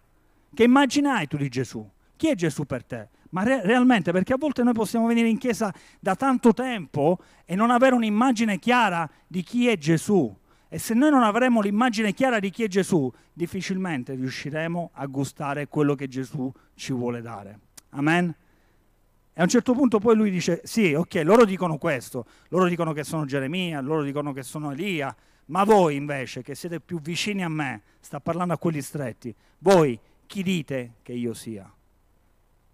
Che 0.53 0.63
immagine 0.63 1.09
hai 1.09 1.27
tu 1.27 1.37
di 1.37 1.49
Gesù? 1.49 1.87
Chi 2.15 2.27
è 2.27 2.35
Gesù 2.35 2.65
per 2.65 2.83
te? 2.83 3.07
Ma 3.29 3.43
re- 3.43 3.61
realmente 3.63 4.11
perché 4.11 4.33
a 4.33 4.37
volte 4.37 4.63
noi 4.63 4.73
possiamo 4.73 5.07
venire 5.07 5.27
in 5.27 5.37
chiesa 5.37 5.73
da 5.99 6.15
tanto 6.15 6.53
tempo 6.53 7.19
e 7.45 7.55
non 7.55 7.71
avere 7.71 7.95
un'immagine 7.95 8.59
chiara 8.59 9.09
di 9.27 9.43
chi 9.43 9.67
è 9.67 9.77
Gesù. 9.77 10.35
E 10.71 10.77
se 10.77 10.93
noi 10.93 11.09
non 11.09 11.23
avremo 11.23 11.61
l'immagine 11.61 12.13
chiara 12.13 12.39
di 12.39 12.51
chi 12.51 12.63
è 12.63 12.67
Gesù, 12.67 13.11
difficilmente 13.33 14.13
riusciremo 14.13 14.91
a 14.93 15.05
gustare 15.07 15.67
quello 15.67 15.95
che 15.95 16.07
Gesù 16.07 16.51
ci 16.75 16.93
vuole 16.93 17.21
dare. 17.21 17.59
Amen? 17.89 18.35
E 19.33 19.41
a 19.41 19.43
un 19.43 19.49
certo 19.49 19.73
punto 19.73 19.99
poi 19.99 20.15
lui 20.15 20.29
dice, 20.29 20.61
sì, 20.65 20.93
ok, 20.93 21.21
loro 21.23 21.45
dicono 21.45 21.77
questo, 21.77 22.25
loro 22.49 22.67
dicono 22.67 22.93
che 22.93 23.03
sono 23.03 23.25
Geremia, 23.25 23.81
loro 23.81 24.03
dicono 24.03 24.31
che 24.31 24.43
sono 24.43 24.71
Elia, 24.71 25.15
ma 25.45 25.63
voi 25.63 25.95
invece, 25.95 26.43
che 26.43 26.53
siete 26.53 26.79
più 26.79 26.99
vicini 26.99 27.43
a 27.43 27.49
me, 27.49 27.81
sta 27.99 28.19
parlando 28.19 28.53
a 28.53 28.57
quelli 28.57 28.81
stretti, 28.81 29.33
voi 29.59 29.99
chi 30.27 30.43
dite 30.43 30.95
che 31.01 31.13
io 31.13 31.33
sia? 31.33 31.71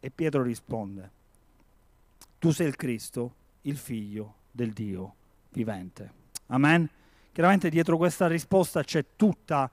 E 0.06 0.12
Pietro 0.12 0.44
risponde, 0.44 1.10
tu 2.38 2.52
sei 2.52 2.68
il 2.68 2.76
Cristo, 2.76 3.34
il 3.62 3.76
figlio 3.76 4.36
del 4.52 4.72
Dio 4.72 5.16
vivente. 5.50 6.12
Amen? 6.46 6.88
Chiaramente 7.32 7.70
dietro 7.70 7.98
questa 7.98 8.28
risposta 8.28 8.84
c'è 8.84 9.04
tutta 9.16 9.68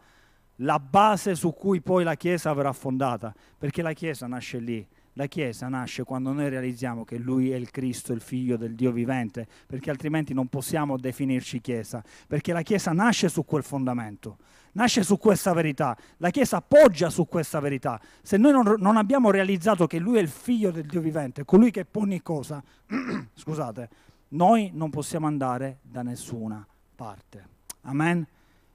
la 0.56 0.78
base 0.78 1.34
su 1.34 1.52
cui 1.52 1.82
poi 1.82 2.02
la 2.02 2.14
Chiesa 2.14 2.50
verrà 2.54 2.72
fondata, 2.72 3.34
perché 3.58 3.82
la 3.82 3.92
Chiesa 3.92 4.26
nasce 4.26 4.58
lì. 4.58 4.88
La 5.14 5.26
Chiesa 5.26 5.68
nasce 5.68 6.04
quando 6.04 6.32
noi 6.32 6.48
realizziamo 6.48 7.04
che 7.04 7.18
Lui 7.18 7.50
è 7.50 7.56
il 7.56 7.70
Cristo, 7.70 8.12
il 8.12 8.20
Figlio 8.20 8.56
del 8.56 8.74
Dio 8.74 8.92
vivente, 8.92 9.46
perché 9.66 9.90
altrimenti 9.90 10.32
non 10.32 10.48
possiamo 10.48 10.96
definirci 10.96 11.60
Chiesa, 11.60 12.02
perché 12.26 12.52
la 12.52 12.62
Chiesa 12.62 12.92
nasce 12.92 13.28
su 13.28 13.44
quel 13.44 13.62
fondamento 13.62 14.38
nasce 14.72 15.02
su 15.02 15.18
questa 15.18 15.52
verità, 15.52 15.96
la 16.18 16.30
Chiesa 16.30 16.58
appoggia 16.58 17.10
su 17.10 17.26
questa 17.26 17.60
verità. 17.60 18.00
Se 18.22 18.36
noi 18.36 18.52
non, 18.52 18.76
non 18.78 18.96
abbiamo 18.96 19.30
realizzato 19.30 19.86
che 19.86 19.98
Lui 19.98 20.18
è 20.18 20.20
il 20.20 20.28
figlio 20.28 20.70
del 20.70 20.86
Dio 20.86 21.00
vivente, 21.00 21.44
colui 21.44 21.70
che 21.70 21.84
può 21.84 22.02
ogni 22.02 22.22
cosa, 22.22 22.62
scusate, 23.34 23.88
noi 24.28 24.70
non 24.72 24.90
possiamo 24.90 25.26
andare 25.26 25.78
da 25.82 26.02
nessuna 26.02 26.66
parte. 26.94 27.48
Amen? 27.82 28.26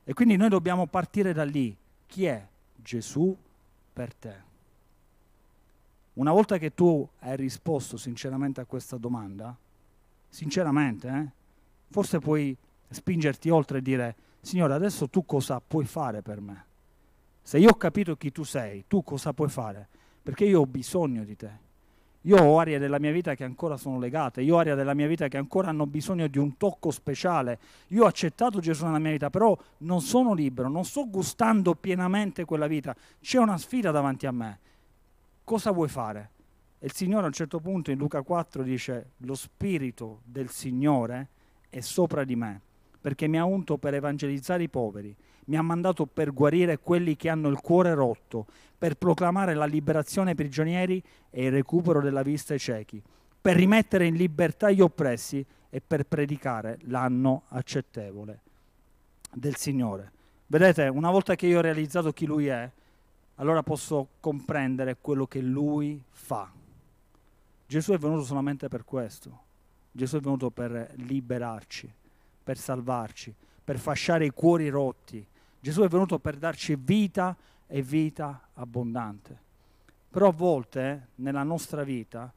E 0.03 0.13
quindi 0.13 0.36
noi 0.36 0.50
dobbiamo 0.50 0.86
partire 0.86 1.34
da 1.34 1.44
lì. 1.44 1.75
Chi 2.06 2.25
è 2.25 2.46
Gesù 2.75 3.36
per 3.91 4.13
te? 4.13 4.47
Una 6.18 6.32
volta 6.32 6.58
che 6.58 6.74
tu 6.74 7.08
hai 7.20 7.36
risposto 7.36 7.96
sinceramente 7.96 8.60
a 8.60 8.66
questa 8.66 8.98
domanda, 8.98 9.56
sinceramente, 10.28 11.08
eh, 11.08 11.28
forse 11.92 12.18
puoi 12.18 12.58
spingerti 12.90 13.52
oltre 13.52 13.78
e 13.78 13.82
dire 13.84 14.16
Signore, 14.42 14.74
adesso 14.74 15.10
tu 15.10 15.26
cosa 15.26 15.62
puoi 15.66 15.86
fare 15.86 16.24
per 16.24 16.42
me? 16.42 16.66
Se 17.44 17.60
io 17.60 17.70
ho 17.70 17.76
capito 17.76 18.16
chi 18.16 18.32
tu 18.32 18.44
sei, 18.44 18.86
tu 18.88 19.04
cosa 19.04 19.32
puoi 19.32 19.50
fare? 19.50 19.88
Perché 20.24 20.46
io 20.46 20.62
ho 20.62 20.66
bisogno 20.66 21.24
di 21.24 21.36
te. 21.36 21.66
Io 22.22 22.38
ho 22.38 22.60
aree 22.60 22.80
della 22.80 22.98
mia 22.98 23.12
vita 23.12 23.36
che 23.36 23.44
ancora 23.44 23.78
sono 23.78 24.00
legate, 24.00 24.42
io 24.42 24.56
ho 24.56 24.60
aree 24.60 24.74
della 24.74 24.96
mia 24.96 25.08
vita 25.08 25.28
che 25.28 25.38
ancora 25.38 25.70
hanno 25.70 25.86
bisogno 25.86 26.26
di 26.26 26.40
un 26.40 26.58
tocco 26.58 26.90
speciale. 26.90 27.60
Io 27.90 28.06
ho 28.06 28.08
accettato 28.08 28.60
Gesù 28.60 28.86
nella 28.86 28.98
mia 28.98 29.12
vita, 29.12 29.30
però 29.30 29.56
non 29.80 30.02
sono 30.02 30.34
libero, 30.34 30.68
non 30.68 30.84
sto 30.84 31.08
gustando 31.08 31.76
pienamente 31.76 32.44
quella 32.44 32.68
vita. 32.68 32.96
C'è 33.22 33.38
una 33.38 33.58
sfida 33.60 33.92
davanti 33.92 34.26
a 34.26 34.32
me. 34.32 34.60
Cosa 35.48 35.72
vuoi 35.72 35.88
fare? 35.88 36.32
E 36.77 36.88
il 36.88 36.92
Signore 36.92 37.24
a 37.24 37.27
un 37.27 37.32
certo 37.32 37.62
punto 37.62 37.89
in 37.89 37.98
Luca 37.98 38.22
4 38.22 38.63
dice, 38.63 39.12
lo 39.20 39.34
Spirito 39.34 40.20
del 40.25 40.50
Signore 40.50 41.30
è 41.70 41.80
sopra 41.80 42.25
di 42.25 42.36
me 42.36 42.60
perché 43.00 43.27
mi 43.27 43.39
ha 43.39 43.46
unto 43.46 43.77
per 43.77 43.94
evangelizzare 43.94 44.63
i 44.63 44.68
poveri, 44.68 45.16
mi 45.46 45.56
ha 45.56 45.62
mandato 45.62 46.06
per 46.06 46.34
guarire 46.34 46.80
quelli 46.80 47.16
che 47.16 47.30
hanno 47.30 47.48
il 47.48 47.62
cuore 47.62 47.94
rotto, 47.94 48.46
per 48.77 48.96
proclamare 48.96 49.54
la 49.54 49.63
liberazione 49.63 50.32
ai 50.32 50.36
prigionieri 50.36 51.01
e 51.30 51.46
il 51.46 51.51
recupero 51.54 52.01
della 52.01 52.24
vista 52.24 52.51
ai 52.51 52.60
ciechi, 52.60 53.01
per 53.39 53.56
rimettere 53.56 54.06
in 54.06 54.16
libertà 54.16 54.70
gli 54.70 54.82
oppressi 54.82 55.46
e 55.70 55.80
per 55.80 56.04
predicare 56.04 56.77
l'anno 56.88 57.44
accettevole 57.48 58.42
del 59.32 59.56
Signore. 59.56 60.12
Vedete, 60.48 60.89
una 60.89 61.10
volta 61.10 61.36
che 61.36 61.48
io 61.48 61.60
ho 61.60 61.62
realizzato 61.62 62.12
chi 62.12 62.25
Lui 62.25 62.48
è, 62.48 62.70
allora 63.38 63.63
posso 63.63 64.10
comprendere 64.20 64.98
quello 65.01 65.25
che 65.25 65.41
Lui 65.41 66.00
fa. 66.10 66.51
Gesù 67.65 67.94
è 67.94 67.98
venuto 67.98 68.24
solamente 68.24 68.67
per 68.67 68.86
questo. 68.86 69.46
Gesù 69.91 70.17
è 70.17 70.20
venuto 70.20 70.51
per 70.51 70.94
liberarci 70.98 71.91
per 72.48 72.58
salvarci, 72.58 73.36
per 73.62 73.77
fasciare 73.77 74.24
i 74.24 74.29
cuori 74.29 74.70
rotti. 74.70 75.25
Gesù 75.60 75.82
è 75.82 75.89
venuto 75.89 76.17
per 76.17 76.38
darci 76.38 76.77
vita 76.79 77.36
e 77.67 77.82
vita 77.82 78.48
abbondante. 78.53 79.38
Però 80.10 80.29
a 80.29 80.32
volte 80.32 81.08
nella 81.15 81.44
nostra 81.44 81.84
vita, 81.84 82.32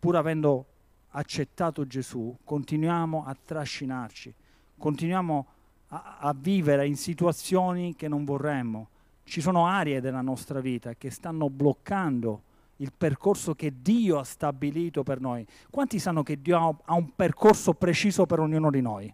pur 0.00 0.16
avendo 0.16 0.66
accettato 1.10 1.86
Gesù, 1.86 2.36
continuiamo 2.42 3.24
a 3.24 3.36
trascinarci, 3.40 4.34
continuiamo 4.76 5.46
a, 5.90 6.16
a 6.18 6.34
vivere 6.36 6.88
in 6.88 6.96
situazioni 6.96 7.94
che 7.94 8.08
non 8.08 8.24
vorremmo. 8.24 8.88
Ci 9.28 9.40
sono 9.40 9.66
aree 9.66 10.00
della 10.00 10.20
nostra 10.20 10.60
vita 10.60 10.94
che 10.94 11.10
stanno 11.10 11.50
bloccando 11.50 12.42
il 12.76 12.92
percorso 12.96 13.56
che 13.56 13.72
Dio 13.82 14.20
ha 14.20 14.24
stabilito 14.24 15.02
per 15.02 15.20
noi. 15.20 15.44
Quanti 15.68 15.98
sanno 15.98 16.22
che 16.22 16.40
Dio 16.40 16.78
ha 16.84 16.94
un 16.94 17.10
percorso 17.14 17.74
preciso 17.74 18.24
per 18.24 18.38
ognuno 18.38 18.70
di 18.70 18.80
noi? 18.80 19.12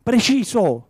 Preciso! 0.00 0.88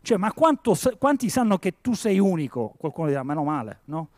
Cioè, 0.00 0.16
ma 0.16 0.32
quanto, 0.32 0.78
quanti 0.96 1.28
sanno 1.28 1.58
che 1.58 1.80
tu 1.80 1.94
sei 1.94 2.20
unico? 2.20 2.74
Qualcuno 2.76 3.08
dirà, 3.08 3.24
meno 3.24 3.42
male, 3.42 3.80
no? 3.86 4.10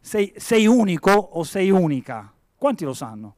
Sei, 0.00 0.32
sei 0.36 0.66
unico 0.66 1.10
o 1.10 1.42
sei 1.44 1.70
unica? 1.70 2.32
Quanti 2.56 2.84
lo 2.84 2.94
sanno? 2.94 3.34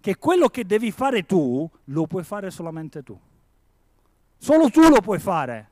Che 0.00 0.16
quello 0.16 0.48
che 0.48 0.66
devi 0.66 0.90
fare 0.90 1.24
tu, 1.24 1.68
lo 1.84 2.06
puoi 2.08 2.24
fare 2.24 2.50
solamente 2.50 3.04
tu. 3.04 3.16
Solo 4.36 4.68
tu 4.68 4.80
lo 4.88 5.00
puoi 5.00 5.20
fare. 5.20 5.70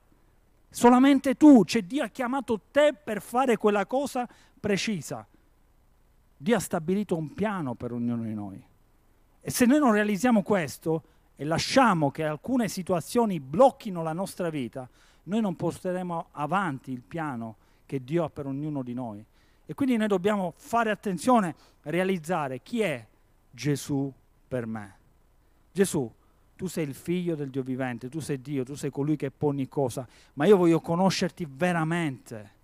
Solamente 0.70 1.34
tu. 1.34 1.64
Cioè 1.64 1.82
Dio 1.82 2.04
ha 2.04 2.08
chiamato 2.08 2.60
te 2.70 2.94
per 2.94 3.20
fare 3.20 3.56
quella 3.56 3.86
cosa 3.86 4.28
precisa. 4.58 5.26
Dio 6.36 6.56
ha 6.56 6.60
stabilito 6.60 7.16
un 7.16 7.34
piano 7.34 7.74
per 7.74 7.92
ognuno 7.92 8.22
di 8.22 8.34
noi. 8.34 8.64
E 9.42 9.50
se 9.50 9.66
noi 9.66 9.78
non 9.78 9.92
realizziamo 9.92 10.42
questo 10.42 11.02
e 11.36 11.44
lasciamo 11.44 12.10
che 12.10 12.24
alcune 12.24 12.68
situazioni 12.68 13.40
blocchino 13.40 14.02
la 14.02 14.12
nostra 14.12 14.48
vita, 14.50 14.88
noi 15.24 15.40
non 15.40 15.56
porteremo 15.56 16.28
avanti 16.32 16.92
il 16.92 17.02
piano 17.02 17.56
che 17.84 18.02
Dio 18.04 18.24
ha 18.24 18.30
per 18.30 18.46
ognuno 18.46 18.82
di 18.82 18.94
noi. 18.94 19.24
E 19.66 19.74
quindi 19.74 19.96
noi 19.96 20.08
dobbiamo 20.08 20.54
fare 20.56 20.90
attenzione, 20.90 21.54
realizzare 21.82 22.62
chi 22.62 22.80
è 22.80 23.06
Gesù 23.50 24.12
per 24.46 24.66
me. 24.66 24.96
Gesù, 25.72 26.10
tu 26.60 26.66
sei 26.66 26.86
il 26.86 26.92
figlio 26.92 27.34
del 27.36 27.48
Dio 27.48 27.62
vivente, 27.62 28.10
tu 28.10 28.20
sei 28.20 28.38
Dio, 28.38 28.64
tu 28.64 28.74
sei 28.74 28.90
colui 28.90 29.16
che 29.16 29.30
pone 29.30 29.54
ogni 29.54 29.68
cosa, 29.68 30.06
ma 30.34 30.44
io 30.44 30.58
voglio 30.58 30.78
conoscerti 30.78 31.48
veramente 31.50 32.58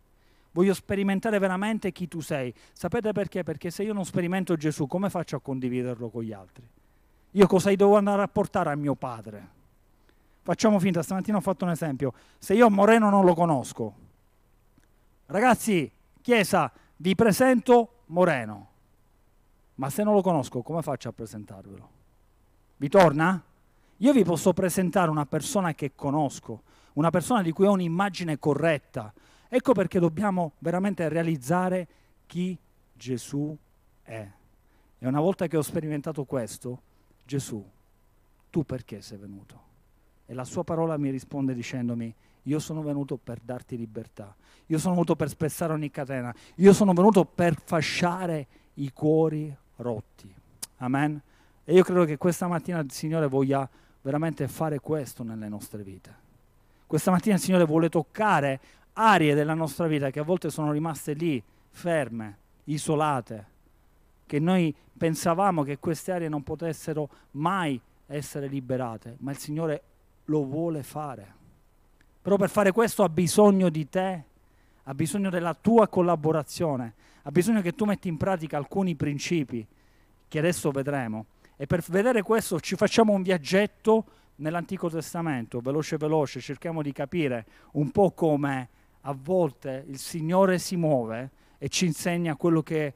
voglio 0.52 0.72
sperimentare 0.72 1.38
veramente 1.38 1.92
chi 1.92 2.08
tu 2.08 2.20
sei. 2.20 2.52
Sapete 2.72 3.12
perché? 3.12 3.42
Perché 3.42 3.70
se 3.70 3.82
io 3.82 3.92
non 3.92 4.06
sperimento 4.06 4.56
Gesù, 4.56 4.86
come 4.86 5.10
faccio 5.10 5.36
a 5.36 5.40
condividerlo 5.40 6.08
con 6.08 6.22
gli 6.22 6.32
altri? 6.32 6.66
Io 7.32 7.46
cosa 7.46 7.74
devo 7.74 7.96
andare 7.96 8.22
a 8.22 8.28
portare 8.28 8.70
a 8.70 8.74
mio 8.74 8.94
padre? 8.94 9.48
Facciamo 10.42 10.78
finta, 10.78 11.02
stamattina 11.02 11.36
ho 11.36 11.42
fatto 11.42 11.64
un 11.64 11.72
esempio. 11.72 12.12
Se 12.38 12.54
io 12.54 12.70
Moreno 12.70 13.10
non 13.10 13.24
lo 13.26 13.34
conosco, 13.34 13.94
ragazzi, 15.26 15.90
Chiesa, 16.22 16.70
vi 16.96 17.14
presento 17.14 18.02
Moreno. 18.06 18.68
Ma 19.74 19.90
se 19.90 20.02
non 20.04 20.14
lo 20.14 20.22
conosco, 20.22 20.62
come 20.62 20.80
faccio 20.80 21.10
a 21.10 21.12
presentarvelo? 21.12 21.88
Vi 22.76 22.88
torna? 22.88 23.42
Io 23.98 24.12
vi 24.12 24.24
posso 24.24 24.52
presentare 24.52 25.10
una 25.10 25.26
persona 25.26 25.74
che 25.74 25.92
conosco, 25.94 26.62
una 26.94 27.10
persona 27.10 27.42
di 27.42 27.52
cui 27.52 27.66
ho 27.66 27.72
un'immagine 27.72 28.38
corretta, 28.38 29.12
Ecco 29.48 29.72
perché 29.72 30.00
dobbiamo 30.00 30.52
veramente 30.58 31.08
realizzare 31.08 31.86
chi 32.26 32.58
Gesù 32.92 33.56
è. 34.02 34.28
E 34.98 35.06
una 35.06 35.20
volta 35.20 35.46
che 35.46 35.56
ho 35.56 35.62
sperimentato 35.62 36.24
questo, 36.24 36.80
Gesù, 37.24 37.64
tu 38.50 38.64
perché 38.64 39.02
sei 39.02 39.18
venuto? 39.18 39.64
E 40.26 40.34
la 40.34 40.44
sua 40.44 40.64
parola 40.64 40.96
mi 40.96 41.10
risponde 41.10 41.54
dicendomi, 41.54 42.12
io 42.42 42.58
sono 42.58 42.82
venuto 42.82 43.16
per 43.16 43.38
darti 43.42 43.76
libertà, 43.76 44.34
io 44.66 44.78
sono 44.78 44.94
venuto 44.94 45.14
per 45.14 45.28
spezzare 45.28 45.72
ogni 45.72 45.90
catena, 45.90 46.34
io 46.56 46.72
sono 46.72 46.92
venuto 46.92 47.24
per 47.24 47.56
fasciare 47.64 48.46
i 48.74 48.92
cuori 48.92 49.54
rotti. 49.76 50.32
Amen. 50.78 51.20
E 51.64 51.72
io 51.72 51.84
credo 51.84 52.04
che 52.04 52.16
questa 52.16 52.48
mattina 52.48 52.80
il 52.80 52.90
Signore 52.90 53.28
voglia 53.28 53.68
veramente 54.06 54.46
fare 54.46 54.78
questo 54.78 55.24
nelle 55.24 55.48
nostre 55.48 55.82
vite. 55.82 56.14
Questa 56.86 57.10
mattina 57.10 57.34
il 57.34 57.40
Signore 57.40 57.64
vuole 57.64 57.88
toccare 57.88 58.60
aree 58.92 59.34
della 59.34 59.54
nostra 59.54 59.88
vita 59.88 60.10
che 60.10 60.20
a 60.20 60.22
volte 60.22 60.48
sono 60.48 60.70
rimaste 60.70 61.12
lì, 61.12 61.42
ferme, 61.70 62.36
isolate, 62.64 63.46
che 64.24 64.38
noi 64.38 64.72
pensavamo 64.96 65.64
che 65.64 65.78
queste 65.78 66.12
aree 66.12 66.28
non 66.28 66.44
potessero 66.44 67.08
mai 67.32 67.80
essere 68.06 68.46
liberate, 68.46 69.16
ma 69.18 69.32
il 69.32 69.38
Signore 69.38 69.82
lo 70.26 70.44
vuole 70.44 70.84
fare. 70.84 71.34
Però 72.22 72.36
per 72.36 72.48
fare 72.48 72.70
questo 72.70 73.02
ha 73.02 73.08
bisogno 73.08 73.68
di 73.70 73.88
te, 73.88 74.22
ha 74.84 74.94
bisogno 74.94 75.30
della 75.30 75.54
tua 75.54 75.88
collaborazione, 75.88 76.94
ha 77.22 77.30
bisogno 77.32 77.60
che 77.60 77.74
tu 77.74 77.84
metti 77.84 78.06
in 78.06 78.16
pratica 78.16 78.56
alcuni 78.56 78.94
principi 78.94 79.66
che 80.28 80.38
adesso 80.38 80.70
vedremo. 80.70 81.26
E 81.56 81.66
per 81.66 81.82
vedere 81.88 82.22
questo 82.22 82.60
ci 82.60 82.76
facciamo 82.76 83.12
un 83.12 83.22
viaggetto 83.22 84.04
nell'Antico 84.36 84.90
Testamento, 84.90 85.60
veloce 85.60 85.96
veloce, 85.96 86.40
cerchiamo 86.40 86.82
di 86.82 86.92
capire 86.92 87.46
un 87.72 87.90
po' 87.90 88.10
come 88.10 88.68
a 89.02 89.16
volte 89.18 89.84
il 89.88 89.98
Signore 89.98 90.58
si 90.58 90.76
muove 90.76 91.30
e 91.58 91.68
ci 91.68 91.86
insegna 91.86 92.36
quello 92.36 92.62
che, 92.62 92.92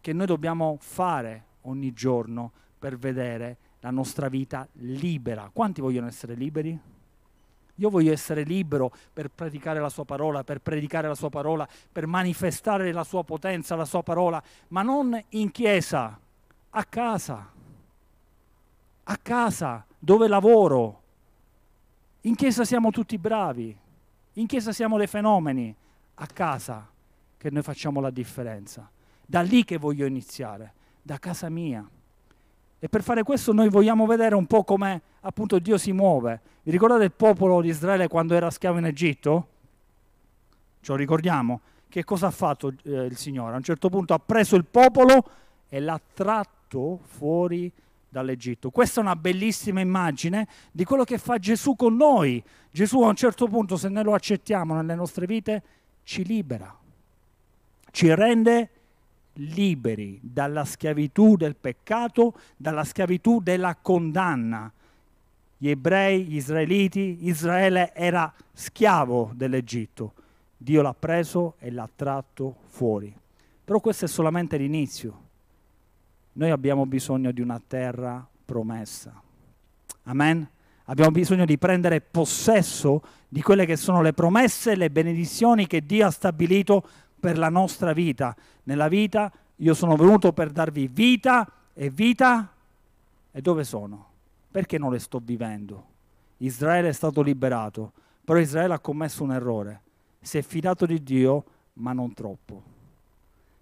che 0.00 0.12
noi 0.12 0.26
dobbiamo 0.26 0.76
fare 0.80 1.44
ogni 1.62 1.92
giorno 1.92 2.52
per 2.78 2.96
vedere 2.96 3.56
la 3.80 3.90
nostra 3.90 4.28
vita 4.28 4.68
libera. 4.74 5.50
Quanti 5.52 5.80
vogliono 5.80 6.06
essere 6.06 6.34
liberi? 6.34 6.78
Io 7.78 7.90
voglio 7.90 8.12
essere 8.12 8.42
libero 8.42 8.92
per 9.12 9.30
praticare 9.30 9.80
la 9.80 9.88
sua 9.88 10.04
parola, 10.04 10.44
per 10.44 10.60
predicare 10.60 11.08
la 11.08 11.14
sua 11.14 11.28
parola, 11.28 11.68
per 11.90 12.06
manifestare 12.06 12.92
la 12.92 13.04
sua 13.04 13.24
potenza, 13.24 13.74
la 13.74 13.84
sua 13.84 14.02
parola, 14.02 14.42
ma 14.68 14.82
non 14.82 15.20
in 15.30 15.50
chiesa, 15.50 16.18
a 16.70 16.84
casa, 16.84 17.52
a 19.08 19.16
casa, 19.18 19.84
dove 19.98 20.28
lavoro. 20.28 21.02
In 22.22 22.34
chiesa 22.34 22.64
siamo 22.64 22.90
tutti 22.90 23.18
bravi, 23.18 23.76
in 24.34 24.46
chiesa 24.46 24.72
siamo 24.72 24.98
dei 24.98 25.06
fenomeni, 25.06 25.74
a 26.14 26.26
casa 26.26 26.88
che 27.36 27.50
noi 27.50 27.62
facciamo 27.62 28.00
la 28.00 28.10
differenza. 28.10 28.88
Da 29.24 29.42
lì 29.42 29.64
che 29.64 29.76
voglio 29.76 30.06
iniziare, 30.06 30.72
da 31.02 31.18
casa 31.18 31.48
mia. 31.48 31.88
E 32.78 32.88
per 32.88 33.02
fare 33.02 33.22
questo 33.22 33.52
noi 33.52 33.68
vogliamo 33.68 34.06
vedere 34.06 34.34
un 34.34 34.46
po' 34.46 34.64
come 34.64 35.00
appunto 35.20 35.58
Dio 35.58 35.78
si 35.78 35.92
muove. 35.92 36.40
Vi 36.62 36.70
ricordate 36.70 37.04
il 37.04 37.12
popolo 37.12 37.60
di 37.60 37.68
Israele 37.68 38.08
quando 38.08 38.34
era 38.34 38.50
schiavo 38.50 38.78
in 38.78 38.86
Egitto? 38.86 39.48
Ce 40.80 40.90
lo 40.90 40.98
ricordiamo? 40.98 41.60
Che 41.88 42.04
cosa 42.04 42.26
ha 42.26 42.32
fatto 42.32 42.72
eh, 42.82 43.04
il 43.04 43.16
Signore? 43.16 43.52
A 43.54 43.56
un 43.56 43.62
certo 43.62 43.88
punto 43.88 44.14
ha 44.14 44.18
preso 44.18 44.56
il 44.56 44.64
popolo 44.64 45.24
e 45.68 45.80
l'ha 45.80 46.00
tratto 46.12 46.98
fuori 47.04 47.72
dall'Egitto. 48.08 48.70
Questa 48.70 49.00
è 49.00 49.02
una 49.02 49.16
bellissima 49.16 49.80
immagine 49.80 50.46
di 50.72 50.84
quello 50.84 51.04
che 51.04 51.18
fa 51.18 51.38
Gesù 51.38 51.74
con 51.76 51.96
noi. 51.96 52.42
Gesù 52.70 53.02
a 53.02 53.08
un 53.08 53.16
certo 53.16 53.48
punto, 53.48 53.76
se 53.76 53.88
noi 53.88 54.04
lo 54.04 54.14
accettiamo 54.14 54.74
nelle 54.74 54.94
nostre 54.94 55.26
vite, 55.26 55.62
ci 56.02 56.24
libera, 56.24 56.74
ci 57.90 58.14
rende 58.14 58.70
liberi 59.34 60.18
dalla 60.22 60.64
schiavitù 60.64 61.36
del 61.36 61.56
peccato, 61.56 62.34
dalla 62.56 62.84
schiavitù 62.84 63.40
della 63.40 63.76
condanna. 63.76 64.72
Gli 65.58 65.68
ebrei, 65.68 66.24
gli 66.24 66.36
israeliti, 66.36 67.18
Israele 67.22 67.94
era 67.94 68.32
schiavo 68.52 69.32
dell'Egitto. 69.34 70.12
Dio 70.56 70.82
l'ha 70.82 70.94
preso 70.94 71.54
e 71.58 71.70
l'ha 71.70 71.88
tratto 71.94 72.56
fuori. 72.68 73.14
Però 73.64 73.80
questo 73.80 74.04
è 74.04 74.08
solamente 74.08 74.56
l'inizio 74.56 75.24
noi 76.36 76.50
abbiamo 76.50 76.84
bisogno 76.86 77.32
di 77.32 77.40
una 77.40 77.60
terra 77.66 78.26
promessa. 78.44 79.20
Amen? 80.04 80.46
Abbiamo 80.84 81.10
bisogno 81.10 81.44
di 81.44 81.58
prendere 81.58 82.00
possesso 82.00 83.02
di 83.28 83.40
quelle 83.42 83.64
che 83.66 83.76
sono 83.76 84.02
le 84.02 84.12
promesse 84.12 84.76
le 84.76 84.90
benedizioni 84.90 85.66
che 85.66 85.84
Dio 85.84 86.06
ha 86.06 86.10
stabilito 86.10 86.86
per 87.18 87.38
la 87.38 87.48
nostra 87.48 87.92
vita. 87.92 88.36
Nella 88.64 88.88
vita 88.88 89.32
io 89.56 89.74
sono 89.74 89.96
venuto 89.96 90.32
per 90.32 90.50
darvi 90.50 90.88
vita 90.88 91.50
e 91.72 91.90
vita 91.90 92.52
e 93.32 93.40
dove 93.40 93.64
sono? 93.64 94.06
Perché 94.50 94.78
non 94.78 94.92
le 94.92 94.98
sto 94.98 95.20
vivendo? 95.24 95.84
Israele 96.38 96.90
è 96.90 96.92
stato 96.92 97.22
liberato, 97.22 97.92
però 98.24 98.38
Israele 98.38 98.74
ha 98.74 98.78
commesso 98.78 99.22
un 99.22 99.32
errore. 99.32 99.80
Si 100.20 100.36
è 100.36 100.42
fidato 100.42 100.84
di 100.84 101.02
Dio, 101.02 101.44
ma 101.74 101.92
non 101.92 102.12
troppo. 102.12 102.62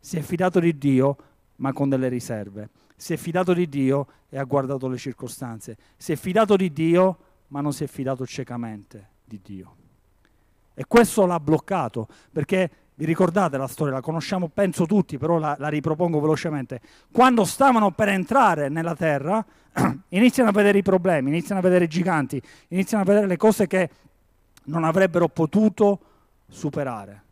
Si 0.00 0.16
è 0.16 0.20
fidato 0.20 0.58
di 0.58 0.76
Dio, 0.76 1.16
ma 1.56 1.72
con 1.72 1.88
delle 1.88 2.08
riserve. 2.08 2.68
Si 2.96 3.12
è 3.12 3.16
fidato 3.16 3.52
di 3.52 3.68
Dio 3.68 4.06
e 4.28 4.38
ha 4.38 4.44
guardato 4.44 4.88
le 4.88 4.96
circostanze. 4.96 5.76
Si 5.96 6.12
è 6.12 6.16
fidato 6.16 6.56
di 6.56 6.72
Dio, 6.72 7.18
ma 7.48 7.60
non 7.60 7.72
si 7.72 7.84
è 7.84 7.86
fidato 7.86 8.26
ciecamente 8.26 9.08
di 9.24 9.40
Dio. 9.42 9.76
E 10.74 10.84
questo 10.86 11.24
l'ha 11.26 11.38
bloccato, 11.38 12.08
perché 12.32 12.70
vi 12.96 13.04
ricordate 13.04 13.56
la 13.56 13.66
storia, 13.66 13.94
la 13.94 14.00
conosciamo 14.00 14.48
penso 14.48 14.86
tutti, 14.86 15.18
però 15.18 15.38
la, 15.38 15.56
la 15.58 15.68
ripropongo 15.68 16.20
velocemente. 16.20 16.80
Quando 17.10 17.44
stavano 17.44 17.90
per 17.92 18.08
entrare 18.08 18.68
nella 18.68 18.94
terra, 18.94 19.44
iniziano 20.10 20.50
a 20.50 20.52
vedere 20.52 20.78
i 20.78 20.82
problemi, 20.82 21.30
iniziano 21.30 21.60
a 21.60 21.62
vedere 21.62 21.84
i 21.84 21.88
giganti, 21.88 22.40
iniziano 22.68 23.02
a 23.02 23.06
vedere 23.06 23.26
le 23.26 23.36
cose 23.36 23.66
che 23.66 23.90
non 24.64 24.84
avrebbero 24.84 25.28
potuto 25.28 26.00
superare. 26.48 27.22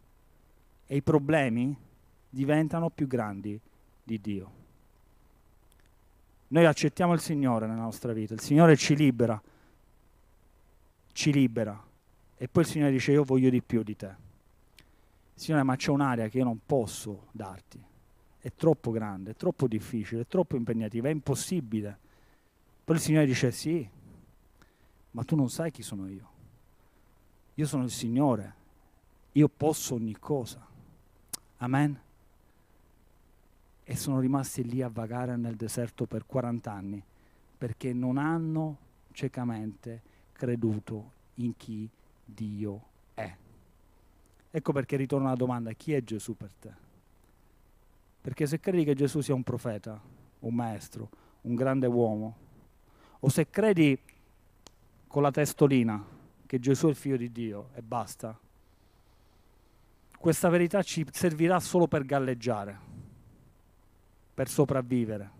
E 0.86 0.96
i 0.96 1.02
problemi 1.02 1.76
diventano 2.28 2.90
più 2.90 3.06
grandi 3.06 3.60
di 4.02 4.20
Dio. 4.20 4.60
Noi 6.48 6.66
accettiamo 6.66 7.14
il 7.14 7.20
Signore 7.20 7.66
nella 7.66 7.82
nostra 7.82 8.12
vita, 8.12 8.34
il 8.34 8.40
Signore 8.40 8.76
ci 8.76 8.94
libera, 8.94 9.40
ci 11.12 11.32
libera. 11.32 11.90
E 12.36 12.48
poi 12.48 12.62
il 12.62 12.68
Signore 12.68 12.90
dice 12.90 13.12
io 13.12 13.24
voglio 13.24 13.48
di 13.48 13.62
più 13.62 13.82
di 13.82 13.96
te. 13.96 14.14
Signore, 15.34 15.62
ma 15.62 15.76
c'è 15.76 15.90
un'area 15.90 16.28
che 16.28 16.38
io 16.38 16.44
non 16.44 16.60
posso 16.64 17.28
darti. 17.30 17.82
È 18.38 18.52
troppo 18.54 18.90
grande, 18.90 19.30
è 19.30 19.34
troppo 19.34 19.66
difficile, 19.66 20.22
è 20.22 20.26
troppo 20.26 20.56
impegnativa, 20.56 21.08
è 21.08 21.12
impossibile. 21.12 21.98
Poi 22.84 22.96
il 22.96 23.00
Signore 23.00 23.26
dice 23.26 23.50
sì, 23.50 23.88
ma 25.12 25.24
tu 25.24 25.36
non 25.36 25.48
sai 25.48 25.70
chi 25.70 25.82
sono 25.82 26.08
io. 26.08 26.30
Io 27.54 27.66
sono 27.66 27.84
il 27.84 27.90
Signore, 27.90 28.54
io 29.32 29.48
posso 29.48 29.94
ogni 29.94 30.16
cosa. 30.18 30.66
Amen. 31.58 32.00
E 33.84 33.96
sono 33.96 34.20
rimasti 34.20 34.64
lì 34.64 34.82
a 34.82 34.88
vagare 34.88 35.36
nel 35.36 35.56
deserto 35.56 36.06
per 36.06 36.26
40 36.26 36.72
anni 36.72 37.02
perché 37.58 37.92
non 37.92 38.16
hanno 38.16 38.76
ciecamente 39.12 40.02
creduto 40.32 41.10
in 41.36 41.56
chi 41.56 41.88
Dio 42.24 42.82
è. 43.14 43.32
Ecco 44.50 44.72
perché 44.72 44.96
ritorna 44.96 45.28
la 45.28 45.36
domanda, 45.36 45.72
chi 45.72 45.92
è 45.92 46.02
Gesù 46.02 46.36
per 46.36 46.50
te? 46.60 46.70
Perché 48.20 48.46
se 48.46 48.60
credi 48.60 48.84
che 48.84 48.94
Gesù 48.94 49.20
sia 49.20 49.34
un 49.34 49.42
profeta, 49.42 50.00
un 50.40 50.54
maestro, 50.54 51.08
un 51.42 51.54
grande 51.54 51.86
uomo, 51.86 52.36
o 53.20 53.28
se 53.28 53.48
credi 53.48 53.98
con 55.06 55.22
la 55.22 55.30
testolina 55.30 56.04
che 56.44 56.58
Gesù 56.58 56.86
è 56.86 56.90
il 56.90 56.96
figlio 56.96 57.16
di 57.16 57.30
Dio 57.30 57.68
e 57.74 57.82
basta, 57.82 58.38
questa 60.18 60.48
verità 60.48 60.82
ci 60.82 61.06
servirà 61.10 61.60
solo 61.60 61.86
per 61.86 62.04
galleggiare, 62.04 62.78
per 64.34 64.48
sopravvivere, 64.48 65.30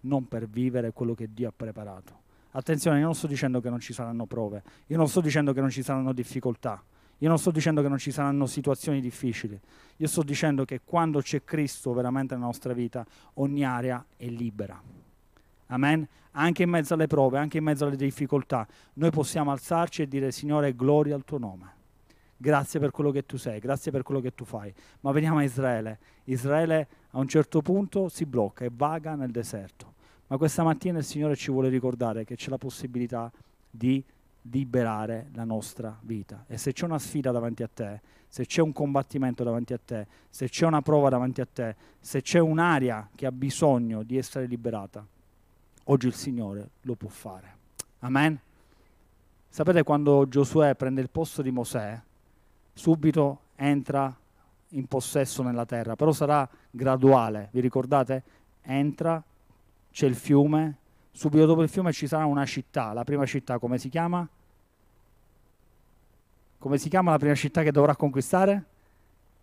non 0.00 0.28
per 0.28 0.46
vivere 0.48 0.92
quello 0.92 1.14
che 1.14 1.28
Dio 1.32 1.48
ha 1.48 1.52
preparato. 1.54 2.20
Attenzione, 2.52 2.98
io 2.98 3.04
non 3.04 3.14
sto 3.14 3.26
dicendo 3.26 3.60
che 3.60 3.70
non 3.70 3.80
ci 3.80 3.92
saranno 3.92 4.26
prove, 4.26 4.62
io 4.86 4.96
non 4.96 5.08
sto 5.08 5.20
dicendo 5.20 5.52
che 5.52 5.60
non 5.60 5.70
ci 5.70 5.82
saranno 5.82 6.12
difficoltà, 6.12 6.82
io 7.18 7.28
non 7.28 7.38
sto 7.38 7.50
dicendo 7.50 7.80
che 7.80 7.88
non 7.88 7.98
ci 7.98 8.10
saranno 8.10 8.46
situazioni 8.46 9.00
difficili, 9.00 9.58
io 9.96 10.06
sto 10.06 10.22
dicendo 10.22 10.64
che 10.64 10.80
quando 10.84 11.20
c'è 11.20 11.42
Cristo 11.44 11.92
veramente 11.92 12.34
nella 12.34 12.46
nostra 12.46 12.74
vita, 12.74 13.06
ogni 13.34 13.64
area 13.64 14.04
è 14.16 14.26
libera. 14.26 14.80
Amen? 15.66 16.06
Anche 16.32 16.62
in 16.62 16.70
mezzo 16.70 16.94
alle 16.94 17.06
prove, 17.06 17.38
anche 17.38 17.58
in 17.58 17.64
mezzo 17.64 17.86
alle 17.86 17.96
difficoltà, 17.96 18.66
noi 18.94 19.10
possiamo 19.10 19.50
alzarci 19.50 20.02
e 20.02 20.08
dire 20.08 20.30
Signore, 20.30 20.74
gloria 20.74 21.14
al 21.14 21.24
tuo 21.24 21.38
nome 21.38 21.80
grazie 22.42 22.80
per 22.80 22.90
quello 22.90 23.12
che 23.12 23.24
tu 23.24 23.38
sei, 23.38 23.60
grazie 23.60 23.92
per 23.92 24.02
quello 24.02 24.20
che 24.20 24.34
tu 24.34 24.44
fai. 24.44 24.74
Ma 25.00 25.12
veniamo 25.12 25.38
a 25.38 25.44
Israele. 25.44 25.98
Israele 26.24 26.88
a 27.10 27.18
un 27.18 27.28
certo 27.28 27.62
punto 27.62 28.08
si 28.08 28.26
blocca 28.26 28.64
e 28.64 28.70
vaga 28.74 29.14
nel 29.14 29.30
deserto. 29.30 29.94
Ma 30.26 30.36
questa 30.36 30.64
mattina 30.64 30.98
il 30.98 31.04
Signore 31.04 31.36
ci 31.36 31.52
vuole 31.52 31.68
ricordare 31.68 32.24
che 32.24 32.34
c'è 32.34 32.50
la 32.50 32.58
possibilità 32.58 33.30
di 33.70 34.02
liberare 34.50 35.28
la 35.34 35.44
nostra 35.44 35.96
vita. 36.02 36.44
E 36.48 36.58
se 36.58 36.72
c'è 36.72 36.84
una 36.84 36.98
sfida 36.98 37.30
davanti 37.30 37.62
a 37.62 37.70
te, 37.72 38.00
se 38.26 38.44
c'è 38.44 38.60
un 38.60 38.72
combattimento 38.72 39.44
davanti 39.44 39.72
a 39.72 39.78
te, 39.82 40.06
se 40.28 40.48
c'è 40.48 40.66
una 40.66 40.82
prova 40.82 41.10
davanti 41.10 41.40
a 41.40 41.46
te, 41.46 41.76
se 42.00 42.22
c'è 42.22 42.40
un'area 42.40 43.08
che 43.14 43.26
ha 43.26 43.32
bisogno 43.32 44.02
di 44.02 44.18
essere 44.18 44.46
liberata, 44.46 45.06
oggi 45.84 46.06
il 46.08 46.14
Signore 46.14 46.70
lo 46.80 46.94
può 46.96 47.08
fare. 47.08 47.56
Amen. 48.00 48.40
Sapete 49.48 49.84
quando 49.84 50.26
Giosuè 50.26 50.74
prende 50.74 51.02
il 51.02 51.10
posto 51.10 51.42
di 51.42 51.50
Mosè, 51.50 52.00
subito 52.72 53.40
entra 53.56 54.14
in 54.70 54.86
possesso 54.86 55.42
nella 55.42 55.66
terra, 55.66 55.96
però 55.96 56.12
sarà 56.12 56.48
graduale, 56.70 57.48
vi 57.52 57.60
ricordate? 57.60 58.22
Entra, 58.62 59.22
c'è 59.90 60.06
il 60.06 60.14
fiume, 60.14 60.76
subito 61.10 61.46
dopo 61.46 61.62
il 61.62 61.68
fiume 61.68 61.92
ci 61.92 62.06
sarà 62.06 62.24
una 62.24 62.46
città, 62.46 62.92
la 62.92 63.04
prima 63.04 63.26
città 63.26 63.58
come 63.58 63.78
si 63.78 63.88
chiama? 63.88 64.26
Come 66.58 66.78
si 66.78 66.88
chiama 66.88 67.10
la 67.10 67.18
prima 67.18 67.34
città 67.34 67.62
che 67.62 67.72
dovrà 67.72 67.96
conquistare? 67.96 68.64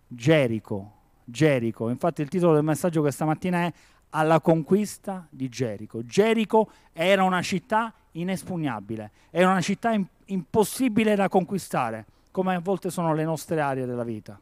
Gerico, 0.08 0.92
Gerico. 1.26 1.90
Infatti 1.90 2.22
il 2.22 2.30
titolo 2.30 2.54
del 2.54 2.64
messaggio 2.64 3.02
questa 3.02 3.26
mattina 3.26 3.66
è 3.66 3.74
alla 4.12 4.40
conquista 4.40 5.28
di 5.30 5.50
Gerico. 5.50 6.04
Gerico 6.04 6.72
era 6.94 7.24
una 7.24 7.42
città 7.42 7.94
inespugnabile, 8.14 9.12
era 9.30 9.52
una 9.52 9.62
città 9.62 9.94
impossibile 10.26 11.16
da 11.16 11.28
conquistare 11.28 12.06
come 12.40 12.56
a 12.56 12.60
volte 12.60 12.90
sono 12.90 13.14
le 13.14 13.26
nostre 13.26 13.60
aree 13.60 13.86
della 13.86 14.06
vita. 14.06 14.40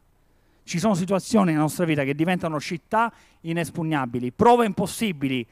Ci 0.62 0.78
sono 0.78 0.94
situazioni 0.94 1.46
nella 1.50 1.62
nostra 1.62 1.84
vita 1.84 2.04
che 2.04 2.14
diventano 2.14 2.60
città 2.60 3.12
inespugnabili, 3.40 4.30
prove 4.30 4.66
impossibili, 4.66 5.44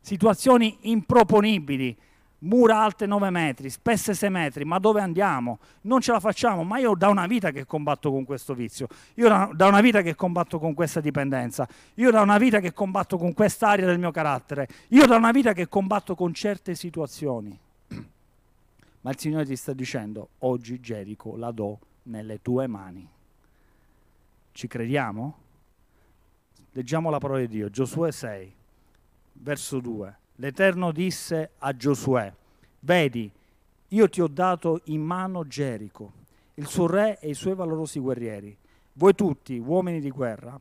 situazioni 0.00 0.76
improponibili, 0.82 1.96
mura 2.40 2.82
alte 2.82 3.06
9 3.06 3.30
metri, 3.30 3.70
spesse 3.70 4.12
6 4.12 4.28
metri, 4.28 4.64
ma 4.66 4.78
dove 4.78 5.00
andiamo? 5.00 5.60
Non 5.82 6.02
ce 6.02 6.12
la 6.12 6.20
facciamo, 6.20 6.62
ma 6.62 6.76
io 6.76 6.94
da 6.94 7.08
una 7.08 7.26
vita 7.26 7.52
che 7.52 7.64
combatto 7.64 8.10
con 8.10 8.24
questo 8.26 8.52
vizio, 8.52 8.86
io 9.14 9.28
da 9.54 9.66
una 9.66 9.80
vita 9.80 10.02
che 10.02 10.14
combatto 10.14 10.58
con 10.58 10.74
questa 10.74 11.00
dipendenza, 11.00 11.66
io 11.94 12.10
da 12.10 12.20
una 12.20 12.36
vita 12.36 12.60
che 12.60 12.74
combatto 12.74 13.16
con 13.16 13.32
quest'area 13.32 13.86
del 13.86 13.98
mio 13.98 14.10
carattere, 14.10 14.68
io 14.88 15.06
da 15.06 15.16
una 15.16 15.30
vita 15.30 15.54
che 15.54 15.68
combatto 15.68 16.14
con 16.14 16.34
certe 16.34 16.74
situazioni. 16.74 17.58
Ma 19.00 19.10
il 19.10 19.18
Signore 19.18 19.46
ti 19.46 19.56
sta 19.56 19.72
dicendo, 19.72 20.28
oggi 20.40 20.80
Gerico 20.80 21.34
la 21.36 21.50
do 21.50 21.78
nelle 22.04 22.40
tue 22.40 22.66
mani. 22.66 23.08
Ci 24.52 24.66
crediamo? 24.66 25.38
Leggiamo 26.72 27.10
la 27.10 27.18
parola 27.18 27.40
di 27.40 27.48
Dio, 27.48 27.70
Giosuè 27.70 28.10
6, 28.10 28.54
verso 29.34 29.80
2. 29.80 30.18
L'Eterno 30.36 30.90
disse 30.92 31.52
a 31.58 31.76
Giosuè, 31.76 32.32
vedi, 32.80 33.30
io 33.88 34.08
ti 34.08 34.20
ho 34.20 34.28
dato 34.28 34.80
in 34.84 35.02
mano 35.02 35.46
Gerico, 35.46 36.12
il 36.54 36.66
suo 36.66 36.86
re 36.86 37.18
e 37.20 37.28
i 37.28 37.34
suoi 37.34 37.54
valorosi 37.54 38.00
guerrieri. 38.00 38.56
Voi 38.94 39.14
tutti, 39.14 39.58
uomini 39.58 40.00
di 40.00 40.10
guerra, 40.10 40.58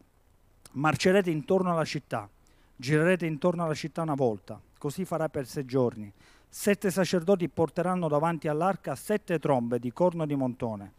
marcerete 0.73 1.29
intorno 1.29 1.71
alla 1.71 1.85
città, 1.85 2.29
girerete 2.75 3.25
intorno 3.25 3.63
alla 3.63 3.73
città 3.73 4.01
una 4.01 4.15
volta, 4.15 4.59
così 4.77 5.05
farà 5.05 5.29
per 5.29 5.47
sei 5.47 5.65
giorni 5.65 6.11
Sette 6.55 6.91
sacerdoti 6.91 7.49
porteranno 7.49 8.07
davanti 8.07 8.47
all'arca 8.47 8.93
sette 8.93 9.39
trombe 9.39 9.79
di 9.79 9.91
corno 9.91 10.27
di 10.27 10.35
montone, 10.35 10.91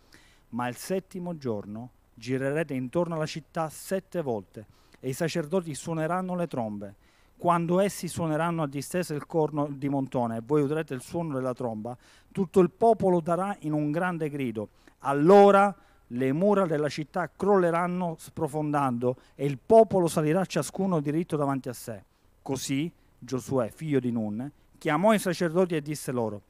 ma 0.54 0.68
il 0.68 0.76
settimo 0.76 1.36
giorno 1.36 1.90
girerete 2.14 2.74
intorno 2.74 3.16
alla 3.16 3.26
città 3.26 3.68
sette 3.68 4.22
volte 4.22 4.66
e 5.00 5.08
i 5.08 5.12
sacerdoti 5.12 5.74
suoneranno 5.74 6.34
le 6.36 6.46
trombe. 6.46 6.94
Quando 7.36 7.80
essi 7.80 8.06
suoneranno 8.06 8.62
a 8.62 8.68
distesa 8.68 9.14
il 9.14 9.26
corno 9.26 9.66
di 9.68 9.88
montone 9.88 10.36
e 10.36 10.42
voi 10.44 10.62
udrete 10.62 10.94
il 10.94 11.02
suono 11.02 11.34
della 11.34 11.52
tromba, 11.52 11.96
tutto 12.32 12.60
il 12.60 12.70
popolo 12.70 13.20
darà 13.20 13.56
in 13.60 13.72
un 13.72 13.90
grande 13.90 14.30
grido. 14.30 14.68
Allora 15.00 15.74
le 16.08 16.32
mura 16.32 16.66
della 16.66 16.88
città 16.88 17.28
crolleranno 17.28 18.14
sprofondando 18.18 19.16
e 19.34 19.44
il 19.44 19.58
popolo 19.58 20.06
salirà 20.06 20.44
ciascuno 20.44 21.00
diritto 21.00 21.36
davanti 21.36 21.68
a 21.68 21.72
sé. 21.72 22.02
Così 22.40 22.90
Giosuè, 23.18 23.70
figlio 23.70 24.00
di 24.00 24.12
Nun, 24.12 24.50
chiamò 24.78 25.14
i 25.14 25.18
sacerdoti 25.18 25.74
e 25.74 25.80
disse 25.82 26.12
loro, 26.12 26.40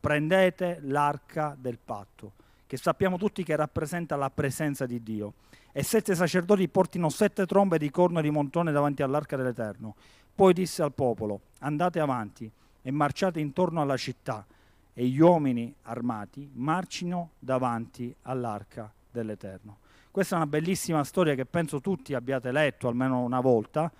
prendete 0.00 0.78
l'arca 0.82 1.54
del 1.58 1.78
patto, 1.78 2.32
che 2.72 2.78
sappiamo 2.78 3.18
tutti 3.18 3.44
che 3.44 3.54
rappresenta 3.54 4.16
la 4.16 4.30
presenza 4.30 4.86
di 4.86 5.02
Dio, 5.02 5.34
e 5.72 5.82
sette 5.82 6.14
sacerdoti 6.14 6.66
portino 6.68 7.10
sette 7.10 7.44
trombe 7.44 7.76
di 7.76 7.90
corno 7.90 8.22
di 8.22 8.30
montone 8.30 8.72
davanti 8.72 9.02
all'arca 9.02 9.36
dell'Eterno. 9.36 9.94
Poi 10.34 10.54
disse 10.54 10.80
al 10.80 10.94
popolo, 10.94 11.40
andate 11.58 12.00
avanti 12.00 12.50
e 12.80 12.90
marciate 12.90 13.40
intorno 13.40 13.82
alla 13.82 13.98
città, 13.98 14.46
e 14.94 15.04
gli 15.04 15.20
uomini 15.20 15.74
armati 15.82 16.48
marcino 16.54 17.32
davanti 17.38 18.14
all'arca 18.22 18.90
dell'Eterno. 19.10 19.80
Questa 20.10 20.36
è 20.36 20.38
una 20.38 20.46
bellissima 20.46 21.04
storia 21.04 21.34
che 21.34 21.44
penso 21.44 21.78
tutti 21.82 22.14
abbiate 22.14 22.52
letto 22.52 22.88
almeno 22.88 23.20
una 23.20 23.40
volta, 23.40 23.92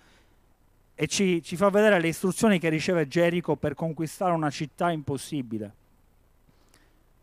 e 0.95 1.05
ci, 1.05 1.43
ci 1.43 1.55
fa 1.55 1.69
vedere 1.69 2.01
le 2.01 2.07
istruzioni 2.07 2.57
che 2.57 2.69
riceve 2.69 3.07
Gerico 3.07 3.55
per 3.55 3.75
conquistare 3.75 4.33
una 4.33 4.49
città 4.49 4.89
impossibile. 4.89 5.81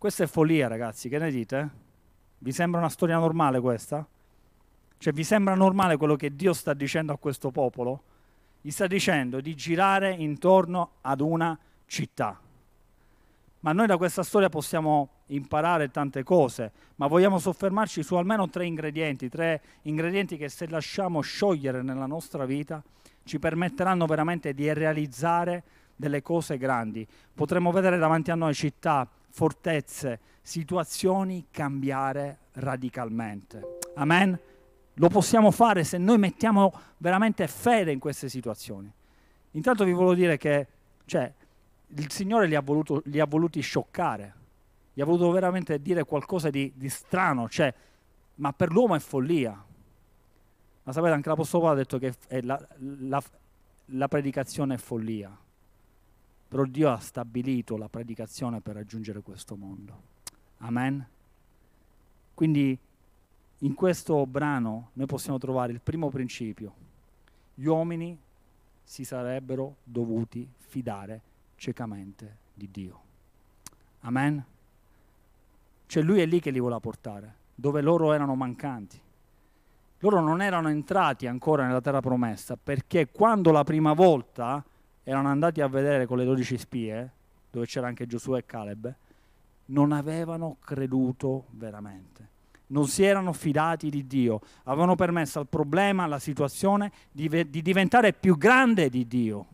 Questa 0.01 0.25
è 0.25 0.27
follia, 0.27 0.67
ragazzi, 0.67 1.11
che 1.11 1.19
ne 1.19 1.31
dite? 1.31 1.69
Vi 2.39 2.53
sembra 2.53 2.81
una 2.81 2.89
storia 2.89 3.19
normale 3.19 3.61
questa? 3.61 4.03
Cioè, 4.97 5.13
vi 5.13 5.23
sembra 5.23 5.55
normale 5.55 5.99
quello 5.99 6.17
che 6.17 6.35
Dio 6.35 6.55
sta 6.55 6.73
dicendo 6.73 7.13
a 7.13 7.19
questo 7.19 7.51
popolo? 7.51 8.03
Gli 8.63 8.71
sta 8.71 8.87
dicendo 8.87 9.43
di 9.43 9.55
girare 9.55 10.11
intorno 10.15 10.93
ad 11.03 11.21
una 11.21 11.59
città. 11.85 12.41
Ma 13.61 13.73
noi 13.73 13.87
da 13.87 13.99
questa 13.99 14.23
storia 14.23 14.49
possiamo 14.49 15.11
imparare 15.27 15.91
tante 15.91 16.23
cose, 16.23 16.73
ma 16.95 17.07
vogliamo 17.07 17.39
soffermarci 17.39 18.03
su 18.03 18.15
almeno 18.15 18.49
tre 18.49 18.65
ingredienti, 18.65 19.29
tre 19.29 19.61
ingredienti 19.83 20.39
che 20.39 20.49
se 20.49 20.67
lasciamo 20.67 21.21
sciogliere 21.21 21.83
nella 21.83 22.07
nostra 22.07 22.47
vita 22.47 22.83
ci 23.25 23.39
permetteranno 23.39 24.07
veramente 24.07 24.55
di 24.55 24.73
realizzare 24.73 25.63
delle 25.95 26.23
cose 26.23 26.57
grandi. 26.57 27.07
Potremo 27.35 27.71
vedere 27.71 27.99
davanti 27.99 28.31
a 28.31 28.35
noi 28.35 28.55
città, 28.55 29.07
fortezze, 29.31 30.21
situazioni 30.43 31.47
cambiare 31.51 32.39
radicalmente. 32.53 33.79
Amen? 33.95 34.39
Lo 34.95 35.09
possiamo 35.09 35.51
fare 35.51 35.85
se 35.85 35.99
noi 35.99 36.19
mettiamo 36.19 36.73
veramente 36.99 37.47
fede 37.47 37.93
in 37.93 37.99
queste 37.99 38.29
situazioni. 38.29 38.93
Intanto 39.53 39.85
vi 39.85 39.93
volevo 39.93 40.15
dire 40.15 40.37
che 40.37 40.67
cioè, 41.07 41.33
il 41.87 42.11
Signore 42.11 42.47
li 42.47 42.55
ha, 42.55 42.61
voluto, 42.61 43.03
li 43.07 43.19
ha 43.19 43.27
voluti 43.27 43.61
scioccare, 43.61 44.35
gli 44.93 45.01
ha 45.01 45.05
voluto 45.05 45.31
veramente 45.31 45.81
dire 45.81 46.05
qualcosa 46.05 46.51
di, 46.51 46.73
di 46.77 46.89
strano, 46.89 47.49
cioè, 47.49 47.73
ma 48.37 48.53
per 48.53 48.71
l'uomo 48.71 48.95
è 48.95 48.99
follia. 48.99 49.65
Ma 50.83 50.93
sapete, 50.93 51.13
anche 51.13 51.29
l'Apostolo 51.29 51.69
ha 51.69 51.75
detto 51.75 51.99
che 51.99 52.15
la, 52.43 52.61
la, 52.79 53.23
la 53.87 54.09
predicazione 54.09 54.75
è 54.75 54.79
follia, 54.79 55.37
però 56.51 56.65
Dio 56.65 56.91
ha 56.91 56.99
stabilito 56.99 57.77
la 57.77 57.89
predicazione 57.89 58.61
per 58.61 58.75
raggiungere 58.75 59.21
questo 59.21 59.55
mondo. 59.55 60.03
Amen. 60.59 61.07
Quindi 62.35 62.77
in 63.59 63.75
questo 63.75 64.27
brano 64.27 64.91
noi 64.95 65.07
possiamo 65.07 65.39
trovare 65.39 65.71
il 65.71 65.81
primo 65.81 66.09
principio. 66.09 66.75
Gli 67.55 67.67
uomini 67.67 68.19
si 68.83 69.05
sarebbero 69.05 69.77
dovuti 69.85 70.45
fidare 70.59 71.21
ciecamente 71.55 72.39
di 72.53 72.69
Dio. 72.69 73.01
Amen. 74.01 74.45
Cioè 75.87 76.03
lui 76.03 76.19
è 76.19 76.27
lì 76.27 76.41
che 76.41 76.51
li 76.51 76.59
voleva 76.59 76.81
portare, 76.81 77.35
dove 77.55 77.81
loro 77.81 78.13
erano 78.13 78.35
mancanti. 78.35 79.01
Loro 80.01 80.21
non 80.21 80.43
erano 80.43 80.69
entrati 80.69 81.29
ancora 81.29 81.65
nella 81.65 81.81
terra 81.81 82.01
promessa 82.01 82.57
perché 82.57 83.09
quando 83.13 83.53
la 83.53 83.63
prima 83.63 83.93
volta 83.93 84.65
erano 85.03 85.29
andati 85.29 85.61
a 85.61 85.69
vedere 85.69 86.07
con 86.07 86.19
le 86.19 86.25
dodici 86.25 86.59
spie, 86.59 87.11
dove 87.51 87.67
c'era 87.67 87.87
anche 87.87 88.07
Giosuè 88.07 88.39
e 88.39 88.47
Caleb, 88.47 88.95
non 89.67 89.93
avevano 89.93 90.57
creduto 90.61 91.47
veramente. 91.51 92.29
Non 92.69 92.87
si 92.87 93.03
erano 93.03 93.33
fidati 93.33 93.91
di 93.91 94.07
Dio, 94.07 94.41
avevano 94.65 94.95
permesso 94.95 95.41
al 95.41 95.49
problema, 95.49 96.05
alla 96.05 96.21
situazione 96.21 96.93
di, 97.11 97.29
di 97.51 97.63
diventare 97.63 98.13
più 98.13 98.37
grande 98.37 98.89
di 98.89 99.07
Dio. 99.09 99.47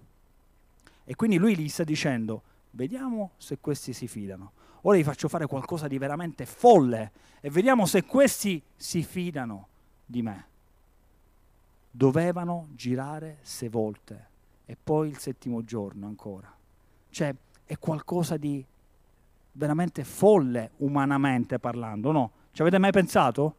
E 1.04 1.14
quindi 1.14 1.38
lui 1.38 1.56
gli 1.56 1.68
sta 1.68 1.84
dicendo, 1.84 2.42
vediamo 2.72 3.30
se 3.38 3.58
questi 3.58 3.92
si 3.92 4.06
fidano. 4.06 4.52
Ora 4.82 4.98
gli 4.98 5.04
faccio 5.04 5.28
fare 5.28 5.46
qualcosa 5.46 5.88
di 5.88 5.96
veramente 5.96 6.44
folle 6.44 7.12
e 7.40 7.48
vediamo 7.48 7.86
se 7.86 8.04
questi 8.04 8.62
si 8.76 9.02
fidano 9.02 9.68
di 10.04 10.20
me. 10.20 10.46
Dovevano 11.90 12.68
girare 12.74 13.38
sei 13.40 13.68
volte 13.68 14.34
e 14.66 14.76
poi 14.82 15.08
il 15.08 15.18
settimo 15.18 15.64
giorno 15.64 16.06
ancora. 16.06 16.52
Cioè 17.08 17.34
è 17.64 17.78
qualcosa 17.78 18.36
di 18.36 18.64
veramente 19.52 20.04
folle 20.04 20.72
umanamente 20.78 21.58
parlando, 21.58 22.12
no? 22.12 22.30
Ci 22.52 22.60
avete 22.60 22.78
mai 22.78 22.90
pensato? 22.90 23.54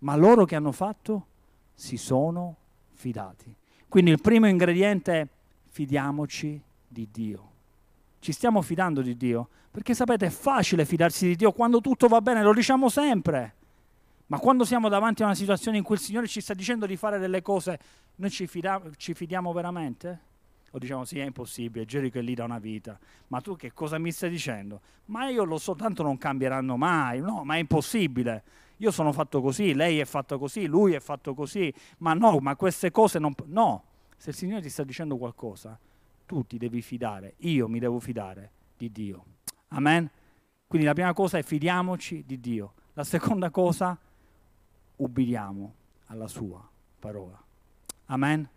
Ma 0.00 0.16
loro 0.16 0.44
che 0.44 0.56
hanno 0.56 0.72
fatto 0.72 1.26
si 1.74 1.96
sono 1.96 2.56
fidati. 2.92 3.54
Quindi 3.88 4.10
il 4.10 4.20
primo 4.20 4.46
ingrediente 4.46 5.20
è 5.20 5.26
fidiamoci 5.68 6.60
di 6.86 7.08
Dio. 7.10 7.48
Ci 8.18 8.32
stiamo 8.32 8.60
fidando 8.60 9.00
di 9.00 9.16
Dio? 9.16 9.48
Perché 9.70 9.94
sapete, 9.94 10.26
è 10.26 10.30
facile 10.30 10.84
fidarsi 10.84 11.26
di 11.26 11.36
Dio 11.36 11.52
quando 11.52 11.80
tutto 11.80 12.08
va 12.08 12.20
bene, 12.20 12.42
lo 12.42 12.52
diciamo 12.52 12.88
sempre. 12.88 13.54
Ma 14.26 14.38
quando 14.38 14.64
siamo 14.64 14.88
davanti 14.88 15.22
a 15.22 15.26
una 15.26 15.34
situazione 15.34 15.78
in 15.78 15.82
cui 15.82 15.94
il 15.94 16.00
Signore 16.00 16.26
ci 16.28 16.40
sta 16.40 16.54
dicendo 16.54 16.86
di 16.86 16.96
fare 16.96 17.18
delle 17.18 17.42
cose, 17.42 17.78
noi 18.16 18.30
ci, 18.30 18.46
fida- 18.46 18.80
ci 18.96 19.14
fidiamo 19.14 19.52
veramente? 19.52 20.28
O 20.72 20.78
diciamo 20.78 21.04
sì, 21.04 21.18
è 21.18 21.24
impossibile, 21.24 21.84
Gerico 21.84 22.18
è 22.18 22.22
lì 22.22 22.34
da 22.34 22.44
una 22.44 22.58
vita. 22.58 22.98
Ma 23.28 23.40
tu 23.40 23.56
che 23.56 23.72
cosa 23.72 23.98
mi 23.98 24.12
stai 24.12 24.30
dicendo? 24.30 24.80
Ma 25.06 25.28
io 25.28 25.44
lo 25.44 25.58
so, 25.58 25.74
tanto 25.74 26.02
non 26.02 26.16
cambieranno 26.16 26.76
mai. 26.76 27.20
No, 27.20 27.42
ma 27.44 27.56
è 27.56 27.58
impossibile. 27.58 28.42
Io 28.76 28.90
sono 28.90 29.12
fatto 29.12 29.40
così, 29.40 29.74
lei 29.74 29.98
è 29.98 30.04
fatto 30.04 30.38
così, 30.38 30.66
lui 30.66 30.92
è 30.92 31.00
fatto 31.00 31.34
così. 31.34 31.72
Ma 31.98 32.14
no, 32.14 32.38
ma 32.38 32.54
queste 32.56 32.90
cose 32.90 33.18
non... 33.18 33.34
No, 33.46 33.84
se 34.16 34.30
il 34.30 34.36
Signore 34.36 34.62
ti 34.62 34.68
sta 34.68 34.84
dicendo 34.84 35.16
qualcosa, 35.16 35.78
tu 36.24 36.46
ti 36.46 36.56
devi 36.56 36.80
fidare, 36.80 37.34
io 37.38 37.68
mi 37.68 37.78
devo 37.78 37.98
fidare 37.98 38.50
di 38.76 38.90
Dio. 38.92 39.24
Amen? 39.68 40.08
Quindi 40.66 40.86
la 40.86 40.94
prima 40.94 41.12
cosa 41.12 41.36
è 41.36 41.42
fidiamoci 41.42 42.22
di 42.24 42.38
Dio. 42.38 42.74
La 42.94 43.02
seconda 43.04 43.50
cosa, 43.50 43.98
ubbidiamo 44.96 45.74
alla 46.06 46.28
sua 46.28 46.66
parola. 46.98 47.42
Amen? 48.06 48.48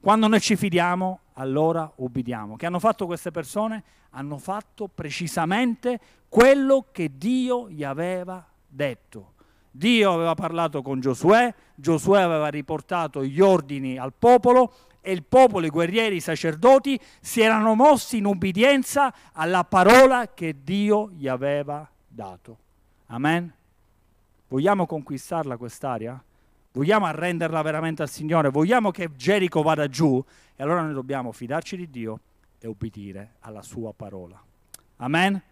Quando 0.00 0.26
noi 0.26 0.40
ci 0.40 0.56
fidiamo, 0.56 1.20
allora 1.34 1.90
ubbidiamo. 1.96 2.56
Che 2.56 2.66
hanno 2.66 2.78
fatto 2.78 3.06
queste 3.06 3.30
persone? 3.30 3.82
Hanno 4.10 4.38
fatto 4.38 4.88
precisamente 4.92 5.98
quello 6.28 6.86
che 6.92 7.12
Dio 7.16 7.68
gli 7.68 7.84
aveva 7.84 8.44
detto. 8.66 9.32
Dio 9.70 10.12
aveva 10.12 10.34
parlato 10.34 10.82
con 10.82 11.00
Giosuè, 11.00 11.52
Giosuè 11.74 12.20
aveva 12.20 12.48
riportato 12.48 13.24
gli 13.24 13.40
ordini 13.40 13.98
al 13.98 14.12
popolo 14.16 14.72
e 15.00 15.10
il 15.12 15.24
popolo, 15.24 15.66
i 15.66 15.70
guerrieri, 15.70 16.16
i 16.16 16.20
sacerdoti 16.20 16.98
si 17.20 17.40
erano 17.40 17.74
mossi 17.74 18.18
in 18.18 18.24
ubbidienza 18.24 19.12
alla 19.32 19.64
parola 19.64 20.32
che 20.32 20.62
Dio 20.62 21.10
gli 21.10 21.26
aveva 21.26 21.88
dato. 22.06 22.58
Amen. 23.06 23.52
Vogliamo 24.46 24.86
conquistarla 24.86 25.56
quest'area? 25.56 26.22
vogliamo 26.74 27.06
arrenderla 27.06 27.62
veramente 27.62 28.02
al 28.02 28.08
Signore, 28.08 28.50
vogliamo 28.50 28.90
che 28.90 29.10
Gerico 29.14 29.62
vada 29.62 29.88
giù, 29.88 30.22
e 30.56 30.62
allora 30.62 30.82
noi 30.82 30.92
dobbiamo 30.92 31.32
fidarci 31.32 31.76
di 31.76 31.90
Dio 31.90 32.20
e 32.58 32.66
obbedire 32.66 33.34
alla 33.40 33.62
sua 33.62 33.92
parola. 33.92 34.42
Amen? 34.96 35.42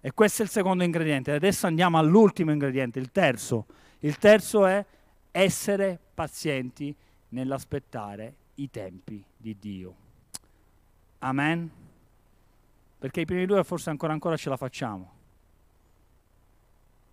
E 0.00 0.12
questo 0.12 0.42
è 0.42 0.44
il 0.44 0.50
secondo 0.50 0.84
ingrediente. 0.84 1.32
Adesso 1.32 1.66
andiamo 1.66 1.98
all'ultimo 1.98 2.50
ingrediente, 2.50 2.98
il 2.98 3.10
terzo. 3.10 3.66
Il 4.00 4.18
terzo 4.18 4.66
è 4.66 4.84
essere 5.30 5.98
pazienti 6.14 6.94
nell'aspettare 7.28 8.34
i 8.56 8.70
tempi 8.70 9.24
di 9.36 9.56
Dio. 9.58 9.94
Amen? 11.20 11.70
Perché 12.98 13.20
i 13.20 13.24
primi 13.24 13.46
due 13.46 13.64
forse 13.64 13.90
ancora 13.90 14.12
ancora 14.12 14.36
ce 14.36 14.48
la 14.48 14.56
facciamo. 14.56 15.12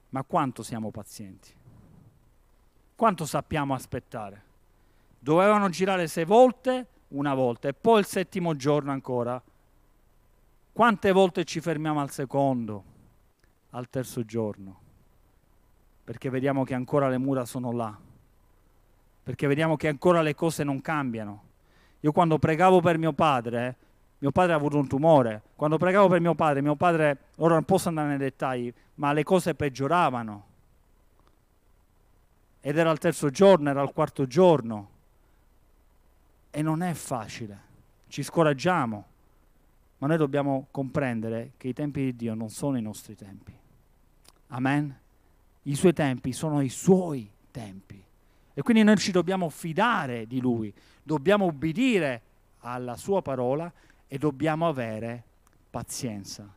Ma 0.10 0.24
quanto 0.24 0.64
siamo 0.64 0.92
pazienti? 0.92 1.54
Quanto 2.96 3.26
sappiamo 3.26 3.74
aspettare? 3.74 4.44
Dovevano 5.20 5.70
girare 5.70 6.08
sei 6.08 6.26
volte, 6.26 6.88
una 7.10 7.34
volta, 7.34 7.68
e 7.68 7.74
poi 7.74 8.00
il 8.00 8.06
settimo 8.06 8.56
giorno 8.56 8.92
ancora. 8.92 9.42
Quante 10.72 11.12
volte 11.12 11.44
ci 11.44 11.60
fermiamo 11.60 12.00
al 12.00 12.10
secondo, 12.10 12.84
al 13.72 13.90
terzo 13.90 14.24
giorno? 14.24 14.80
Perché 16.04 16.30
vediamo 16.30 16.64
che 16.64 16.74
ancora 16.74 17.10
le 17.10 17.18
mura 17.18 17.46
sono 17.46 17.72
là, 17.72 17.96
perché 19.24 19.48
vediamo 19.48 19.76
che 19.76 19.88
ancora 19.88 20.22
le 20.22 20.36
cose 20.36 20.64
non 20.64 20.82
cambiano. 20.82 21.44
Io 22.02 22.12
quando 22.12 22.40
pregavo 22.40 22.80
per 22.82 22.98
mio 22.98 23.14
padre, 23.14 23.76
mio 24.20 24.32
padre 24.32 24.54
ha 24.54 24.56
avuto 24.56 24.78
un 24.78 24.88
tumore, 24.88 25.42
quando 25.56 25.78
pregavo 25.78 26.08
per 26.08 26.22
mio 26.22 26.36
padre, 26.36 26.62
mio 26.62 26.76
padre, 26.76 27.18
ora 27.38 27.56
non 27.56 27.64
posso 27.64 27.90
andare 27.90 28.08
nei 28.10 28.18
dettagli, 28.18 28.74
ma 28.96 29.12
le 29.14 29.24
cose 29.24 29.54
peggioravano 29.56 30.48
ed 32.62 32.78
era 32.78 32.90
al 32.90 33.00
terzo 33.00 33.30
giorno, 33.30 33.70
era 33.70 33.82
al 33.82 33.94
quarto 33.94 34.28
giorno. 34.28 34.90
E 36.52 36.62
non 36.62 36.82
è 36.82 36.94
facile, 36.94 37.60
ci 38.08 38.24
scoraggiamo, 38.24 39.06
ma 40.00 40.08
noi 40.08 40.18
dobbiamo 40.18 40.68
comprendere 40.72 41.52
che 41.58 41.68
i 41.68 41.74
tempi 41.74 42.02
di 42.02 42.16
Dio 42.16 42.34
non 42.34 42.50
sono 42.50 42.78
i 42.78 42.82
nostri 42.82 43.16
tempi. 43.16 43.54
Amen? 44.48 44.98
I 45.64 45.76
suoi 45.76 45.94
tempi 45.94 46.32
sono 46.32 46.62
i 46.62 46.70
suoi 46.70 47.30
tempi. 47.52 48.02
E 48.54 48.62
quindi 48.62 48.84
noi 48.84 48.98
ci 48.98 49.12
dobbiamo 49.12 49.50
fidare 49.50 50.26
di 50.26 50.40
Lui, 50.40 50.74
dobbiamo 51.04 51.46
ubbidire 51.46 52.22
alla 52.60 52.96
Sua 52.96 53.22
parola 53.22 53.72
e 54.08 54.18
dobbiamo 54.18 54.68
avere 54.68 55.24
pazienza. 55.70 56.52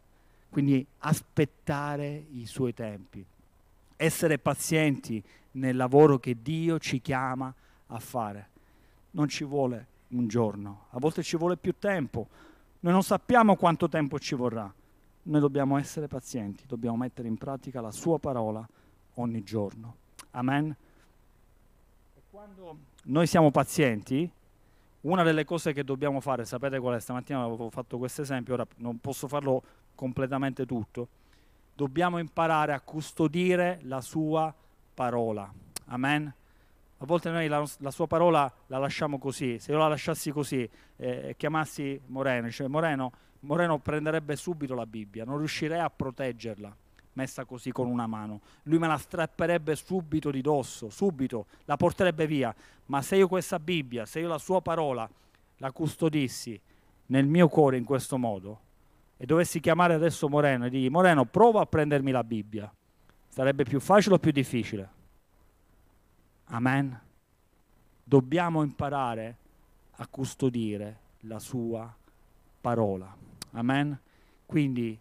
Quindi 0.49 0.85
aspettare 0.99 2.27
i 2.33 2.47
Suoi 2.47 2.75
tempi, 2.75 3.25
essere 3.97 4.39
pazienti 4.39 5.23
nel 5.53 5.77
lavoro 5.77 6.19
che 6.19 6.37
Dio 6.41 6.79
ci 6.79 7.01
chiama 7.01 7.53
a 7.87 7.99
fare. 7.99 8.49
Non 9.13 9.29
ci 9.29 9.45
vuole 9.45 9.87
un 10.09 10.29
giorno, 10.29 10.87
a 10.91 10.99
volte 10.99 11.23
ci 11.23 11.37
vuole 11.37 11.57
più 11.57 11.75
tempo. 11.79 12.29
Noi 12.81 12.93
non 12.93 13.03
sappiamo 13.03 13.57
quanto 13.57 13.89
tempo 13.89 14.19
ci 14.19 14.35
vorrà. 14.35 14.73
Noi 15.25 15.41
dobbiamo 15.41 15.79
essere 15.79 16.09
pazienti, 16.09 16.65
dobbiamo 16.67 16.97
mettere 16.97 17.29
in 17.29 17.37
pratica 17.37 17.81
la 17.81 17.93
sua 17.93 18.19
parola 18.19 18.67
ogni 19.15 19.43
giorno. 19.43 19.97
Amen. 20.33 20.75
E 22.15 22.21
quando 22.31 22.77
noi 23.05 23.27
siamo 23.27 23.51
pazienti, 23.51 24.31
una 25.03 25.23
delle 25.23 25.45
cose 25.45 25.73
che 25.73 25.85
dobbiamo 25.85 26.21
fare, 26.21 26.45
sapete 26.45 26.79
qual 26.79 26.97
è? 26.97 27.01
Stamattina 27.01 27.43
avevo 27.43 27.71
fatto 27.71 27.99
questo 27.99 28.23
esempio, 28.23 28.55
ora 28.55 28.67
non 28.77 28.99
posso 28.99 29.29
farlo 29.29 29.63
completamente 29.95 30.67
tutto. 30.67 31.09
Dobbiamo 31.75 32.19
imparare 32.19 32.73
a 32.73 32.81
custodire 32.81 33.81
la 33.83 34.01
sua 34.01 34.53
parola. 34.95 35.53
Amen. 35.87 36.33
A 37.03 37.05
volte 37.05 37.31
noi 37.31 37.49
la, 37.49 37.67
la, 37.79 37.91
sua 37.91 38.07
parola 38.07 38.51
la 38.69 38.79
lasciamo 38.79 39.19
così. 39.19 39.59
Se 39.59 39.73
io 39.73 39.79
la 39.79 39.89
lasciassi 39.89 40.31
così 40.31 40.63
eh, 40.97 41.31
e 41.31 41.35
chiamassi 41.37 42.01
Moreno, 42.07 42.49
cioè 42.49 42.69
Moreno, 42.69 43.11
Moreno 43.41 43.79
prenderebbe 43.79 44.37
subito 44.37 44.77
la 44.77 44.87
Bibbia, 44.87 45.25
non 45.25 45.39
riuscirei 45.39 45.81
a 45.81 45.91
proteggerla 45.91 46.77
messa 47.15 47.45
così 47.45 47.73
con 47.73 47.89
una 47.89 48.07
mano. 48.07 48.41
Lui 48.63 48.79
me 48.79 48.87
la 48.87 48.99
strapperebbe 48.99 49.75
subito 49.75 50.31
di 50.31 50.43
dosso, 50.43 50.91
subito, 50.91 51.47
la 51.65 51.77
porterebbe 51.77 52.25
via. 52.29 52.55
Ma 52.87 53.03
se 53.03 53.17
io 53.17 53.27
questa 53.27 53.59
Bibbia, 53.59 54.07
se 54.07 54.21
io 54.21 54.29
la 54.29 54.39
sua 54.39 54.61
parola 54.61 55.11
la 55.57 55.73
custodissi, 55.73 56.59
nel 57.07 57.27
mio 57.27 57.49
cuore 57.49 57.79
in 57.79 57.85
questo 57.85 58.17
modo 58.17 58.61
e 59.17 59.27
dovessi 59.27 59.59
chiamare 59.59 59.95
adesso 59.95 60.29
Moreno 60.29 60.67
e 60.67 60.71
dirgli 60.71 60.89
Moreno 60.89 61.25
prova 61.25 61.63
a 61.63 61.67
prendermi 61.67 62.13
la 62.13 62.23
Bibbia, 62.23 62.73
sarebbe 63.27 63.65
più 63.65 63.81
facile 63.81 64.15
o 64.15 64.19
più 64.21 64.31
difficile? 64.31 65.01
Amen. 66.53 67.01
Dobbiamo 68.05 68.63
imparare 68.63 69.37
a 69.93 70.07
custodire 70.07 70.99
la 71.21 71.39
sua 71.39 71.95
parola. 72.61 73.17
Amen. 73.53 73.99
Quindi 74.45 74.99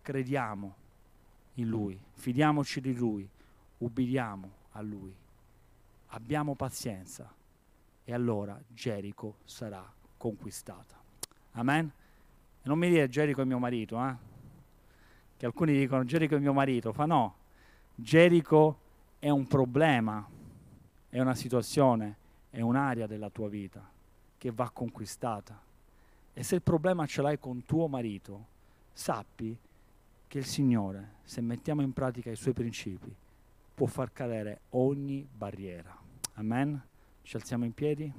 crediamo 0.00 0.74
in 1.54 1.68
Lui, 1.68 2.00
fidiamoci 2.14 2.80
di 2.80 2.94
Lui, 2.94 3.28
ubbidiamo 3.78 4.50
a 4.72 4.80
Lui, 4.80 5.14
abbiamo 6.08 6.54
pazienza 6.54 7.30
e 8.02 8.14
allora 8.14 8.58
Gerico 8.68 9.36
sarà 9.44 9.84
conquistata. 10.16 10.96
Amen. 11.52 11.92
E 12.62 12.68
non 12.68 12.78
mi 12.78 12.88
dire 12.88 13.10
Gerico 13.10 13.42
è 13.42 13.44
mio 13.44 13.58
marito, 13.58 14.02
eh? 14.02 14.14
che 15.36 15.44
alcuni 15.44 15.76
dicono 15.76 16.04
Gerico 16.04 16.36
è 16.36 16.38
mio 16.38 16.54
marito, 16.54 16.94
fa 16.94 17.04
no, 17.04 17.36
Gerico 17.94 18.78
è 19.18 19.28
un 19.28 19.46
problema, 19.46 20.26
è 21.14 21.20
una 21.20 21.36
situazione, 21.36 22.16
è 22.50 22.60
un'area 22.60 23.06
della 23.06 23.30
tua 23.30 23.48
vita 23.48 23.88
che 24.36 24.50
va 24.50 24.68
conquistata. 24.70 25.56
E 26.32 26.42
se 26.42 26.56
il 26.56 26.62
problema 26.62 27.06
ce 27.06 27.22
l'hai 27.22 27.38
con 27.38 27.64
tuo 27.64 27.86
marito, 27.86 28.46
sappi 28.92 29.56
che 30.26 30.38
il 30.38 30.44
Signore, 30.44 31.18
se 31.22 31.40
mettiamo 31.40 31.82
in 31.82 31.92
pratica 31.92 32.32
i 32.32 32.36
suoi 32.36 32.52
principi, 32.52 33.14
può 33.76 33.86
far 33.86 34.12
cadere 34.12 34.62
ogni 34.70 35.24
barriera. 35.32 35.96
Amen. 36.32 36.82
Ci 37.22 37.36
alziamo 37.36 37.64
in 37.64 37.74
piedi. 37.74 38.12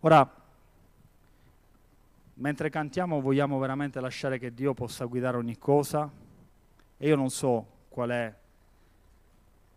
Ora, 0.00 0.39
mentre 2.40 2.70
cantiamo 2.70 3.20
vogliamo 3.20 3.58
veramente 3.58 4.00
lasciare 4.00 4.38
che 4.38 4.52
Dio 4.54 4.74
possa 4.74 5.04
guidare 5.04 5.36
ogni 5.36 5.58
cosa 5.58 6.10
e 6.96 7.06
io 7.06 7.16
non 7.16 7.30
so 7.30 7.66
qual 7.88 8.10
è 8.10 8.34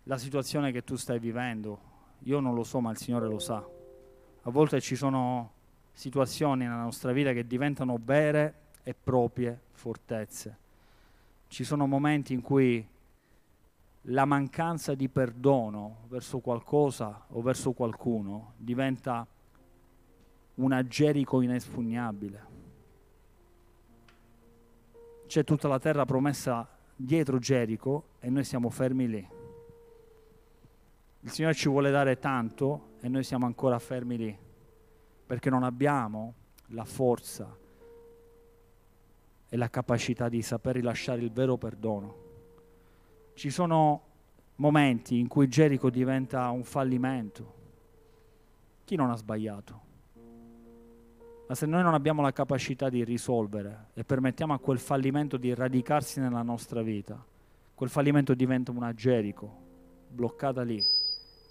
la 0.03 0.17
situazione 0.17 0.71
che 0.71 0.83
tu 0.83 0.95
stai 0.95 1.19
vivendo, 1.19 1.79
io 2.19 2.39
non 2.39 2.53
lo 2.53 2.63
so 2.63 2.79
ma 2.79 2.91
il 2.91 2.97
Signore 2.97 3.27
lo 3.27 3.39
sa. 3.39 3.65
A 4.45 4.49
volte 4.49 4.81
ci 4.81 4.95
sono 4.95 5.51
situazioni 5.93 6.63
nella 6.63 6.81
nostra 6.81 7.11
vita 7.11 7.31
che 7.31 7.47
diventano 7.47 7.97
vere 8.01 8.53
e 8.83 8.93
proprie 8.93 9.57
fortezze. 9.71 10.57
Ci 11.47 11.63
sono 11.63 11.85
momenti 11.85 12.33
in 12.33 12.41
cui 12.41 12.85
la 14.07 14.25
mancanza 14.25 14.95
di 14.95 15.07
perdono 15.07 15.99
verso 16.09 16.39
qualcosa 16.39 17.25
o 17.29 17.41
verso 17.41 17.71
qualcuno 17.71 18.53
diventa 18.57 19.25
una 20.55 20.85
Gerico 20.85 21.41
inespugnabile. 21.41 22.52
C'è 25.33 25.43
tutta 25.43 25.67
la 25.67 25.79
terra 25.79 26.05
promessa 26.05 26.69
dietro 26.95 27.39
Gerico 27.39 28.09
e 28.19 28.29
noi 28.29 28.43
siamo 28.43 28.69
fermi 28.69 29.07
lì. 29.07 29.27
Il 31.21 31.31
Signore 31.31 31.55
ci 31.55 31.69
vuole 31.69 31.89
dare 31.89 32.19
tanto 32.19 32.97
e 33.01 33.09
noi 33.09 33.23
siamo 33.23 33.47
ancora 33.47 33.79
fermi 33.79 34.15
lì, 34.15 34.37
perché 35.25 35.49
non 35.49 35.63
abbiamo 35.63 36.35
la 36.67 36.85
forza 36.85 37.51
e 39.49 39.57
la 39.57 39.69
capacità 39.71 40.29
di 40.29 40.43
saper 40.43 40.75
rilasciare 40.75 41.21
il 41.21 41.31
vero 41.31 41.57
perdono. 41.57 42.15
Ci 43.33 43.49
sono 43.49 44.03
momenti 44.57 45.17
in 45.17 45.27
cui 45.27 45.47
Gerico 45.47 45.89
diventa 45.89 46.47
un 46.51 46.63
fallimento. 46.63 47.53
Chi 48.83 48.95
non 48.95 49.09
ha 49.09 49.15
sbagliato? 49.15 49.92
Ma 51.53 51.59
se 51.59 51.67
noi 51.67 51.83
non 51.83 51.93
abbiamo 51.93 52.23
la 52.23 52.33
capacità 52.33 52.89
di 52.89 53.03
risolvere 53.03 53.89
e 53.93 54.03
permettiamo 54.03 54.55
a 54.55 54.57
quel 54.57 54.79
fallimento 54.79 55.37
di 55.37 55.53
radicarsi 55.53 56.19
nella 56.19 56.41
nostra 56.41 56.81
vita, 56.81 57.23
quel 57.75 57.91
fallimento 57.91 58.33
diventa 58.33 58.71
una 58.71 58.91
Gerico 58.95 59.55
bloccata 60.09 60.63
lì, 60.63 60.83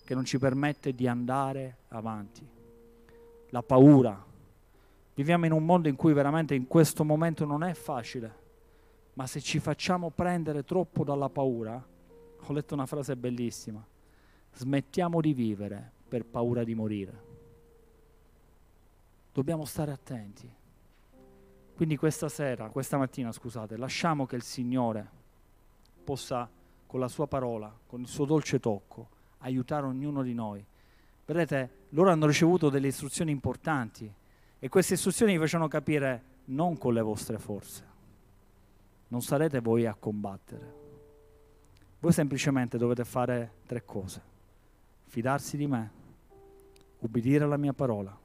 che 0.04 0.14
non 0.16 0.24
ci 0.24 0.40
permette 0.40 0.92
di 0.92 1.06
andare 1.06 1.76
avanti. 1.90 2.44
La 3.50 3.62
paura. 3.62 4.26
Viviamo 5.14 5.46
in 5.46 5.52
un 5.52 5.64
mondo 5.64 5.86
in 5.86 5.94
cui 5.94 6.12
veramente 6.12 6.56
in 6.56 6.66
questo 6.66 7.04
momento 7.04 7.44
non 7.44 7.62
è 7.62 7.72
facile, 7.72 8.34
ma 9.12 9.28
se 9.28 9.40
ci 9.40 9.60
facciamo 9.60 10.10
prendere 10.10 10.64
troppo 10.64 11.04
dalla 11.04 11.28
paura, 11.28 11.80
ho 12.40 12.52
letto 12.52 12.74
una 12.74 12.86
frase 12.86 13.14
bellissima, 13.14 13.80
smettiamo 14.52 15.20
di 15.20 15.32
vivere 15.32 15.92
per 16.08 16.24
paura 16.24 16.64
di 16.64 16.74
morire 16.74 17.30
dobbiamo 19.32 19.64
stare 19.64 19.92
attenti. 19.92 20.50
Quindi 21.74 21.96
questa 21.96 22.28
sera, 22.28 22.68
questa 22.68 22.98
mattina, 22.98 23.32
scusate, 23.32 23.76
lasciamo 23.76 24.26
che 24.26 24.36
il 24.36 24.42
Signore 24.42 25.20
possa 26.04 26.48
con 26.86 27.00
la 27.00 27.08
sua 27.08 27.26
parola, 27.26 27.74
con 27.86 28.02
il 28.02 28.06
suo 28.06 28.24
dolce 28.24 28.60
tocco, 28.60 29.08
aiutare 29.38 29.86
ognuno 29.86 30.22
di 30.22 30.34
noi. 30.34 30.64
Vedete, 31.24 31.86
loro 31.90 32.10
hanno 32.10 32.26
ricevuto 32.26 32.68
delle 32.68 32.88
istruzioni 32.88 33.30
importanti 33.30 34.12
e 34.58 34.68
queste 34.68 34.94
istruzioni 34.94 35.32
vi 35.32 35.38
facevano 35.38 35.68
capire 35.68 36.30
non 36.46 36.76
con 36.76 36.92
le 36.92 37.00
vostre 37.00 37.38
forze, 37.38 37.84
non 39.08 39.22
sarete 39.22 39.60
voi 39.60 39.86
a 39.86 39.94
combattere. 39.94 40.80
Voi 41.98 42.12
semplicemente 42.12 42.78
dovete 42.78 43.04
fare 43.04 43.52
tre 43.66 43.84
cose. 43.84 44.20
Fidarsi 45.06 45.56
di 45.56 45.66
me, 45.66 45.90
ubbidire 46.98 47.44
alla 47.44 47.56
mia 47.56 47.72
parola 47.72 48.21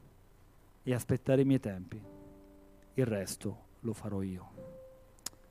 e 0.87 0.93
aspettare 0.93 1.41
i 1.41 1.45
miei 1.45 1.59
tempi. 1.59 2.01
Il 2.93 3.05
resto 3.05 3.65
lo 3.81 3.91
farò 3.91 4.21
io. 4.21 4.51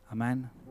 Amen. 0.07 0.66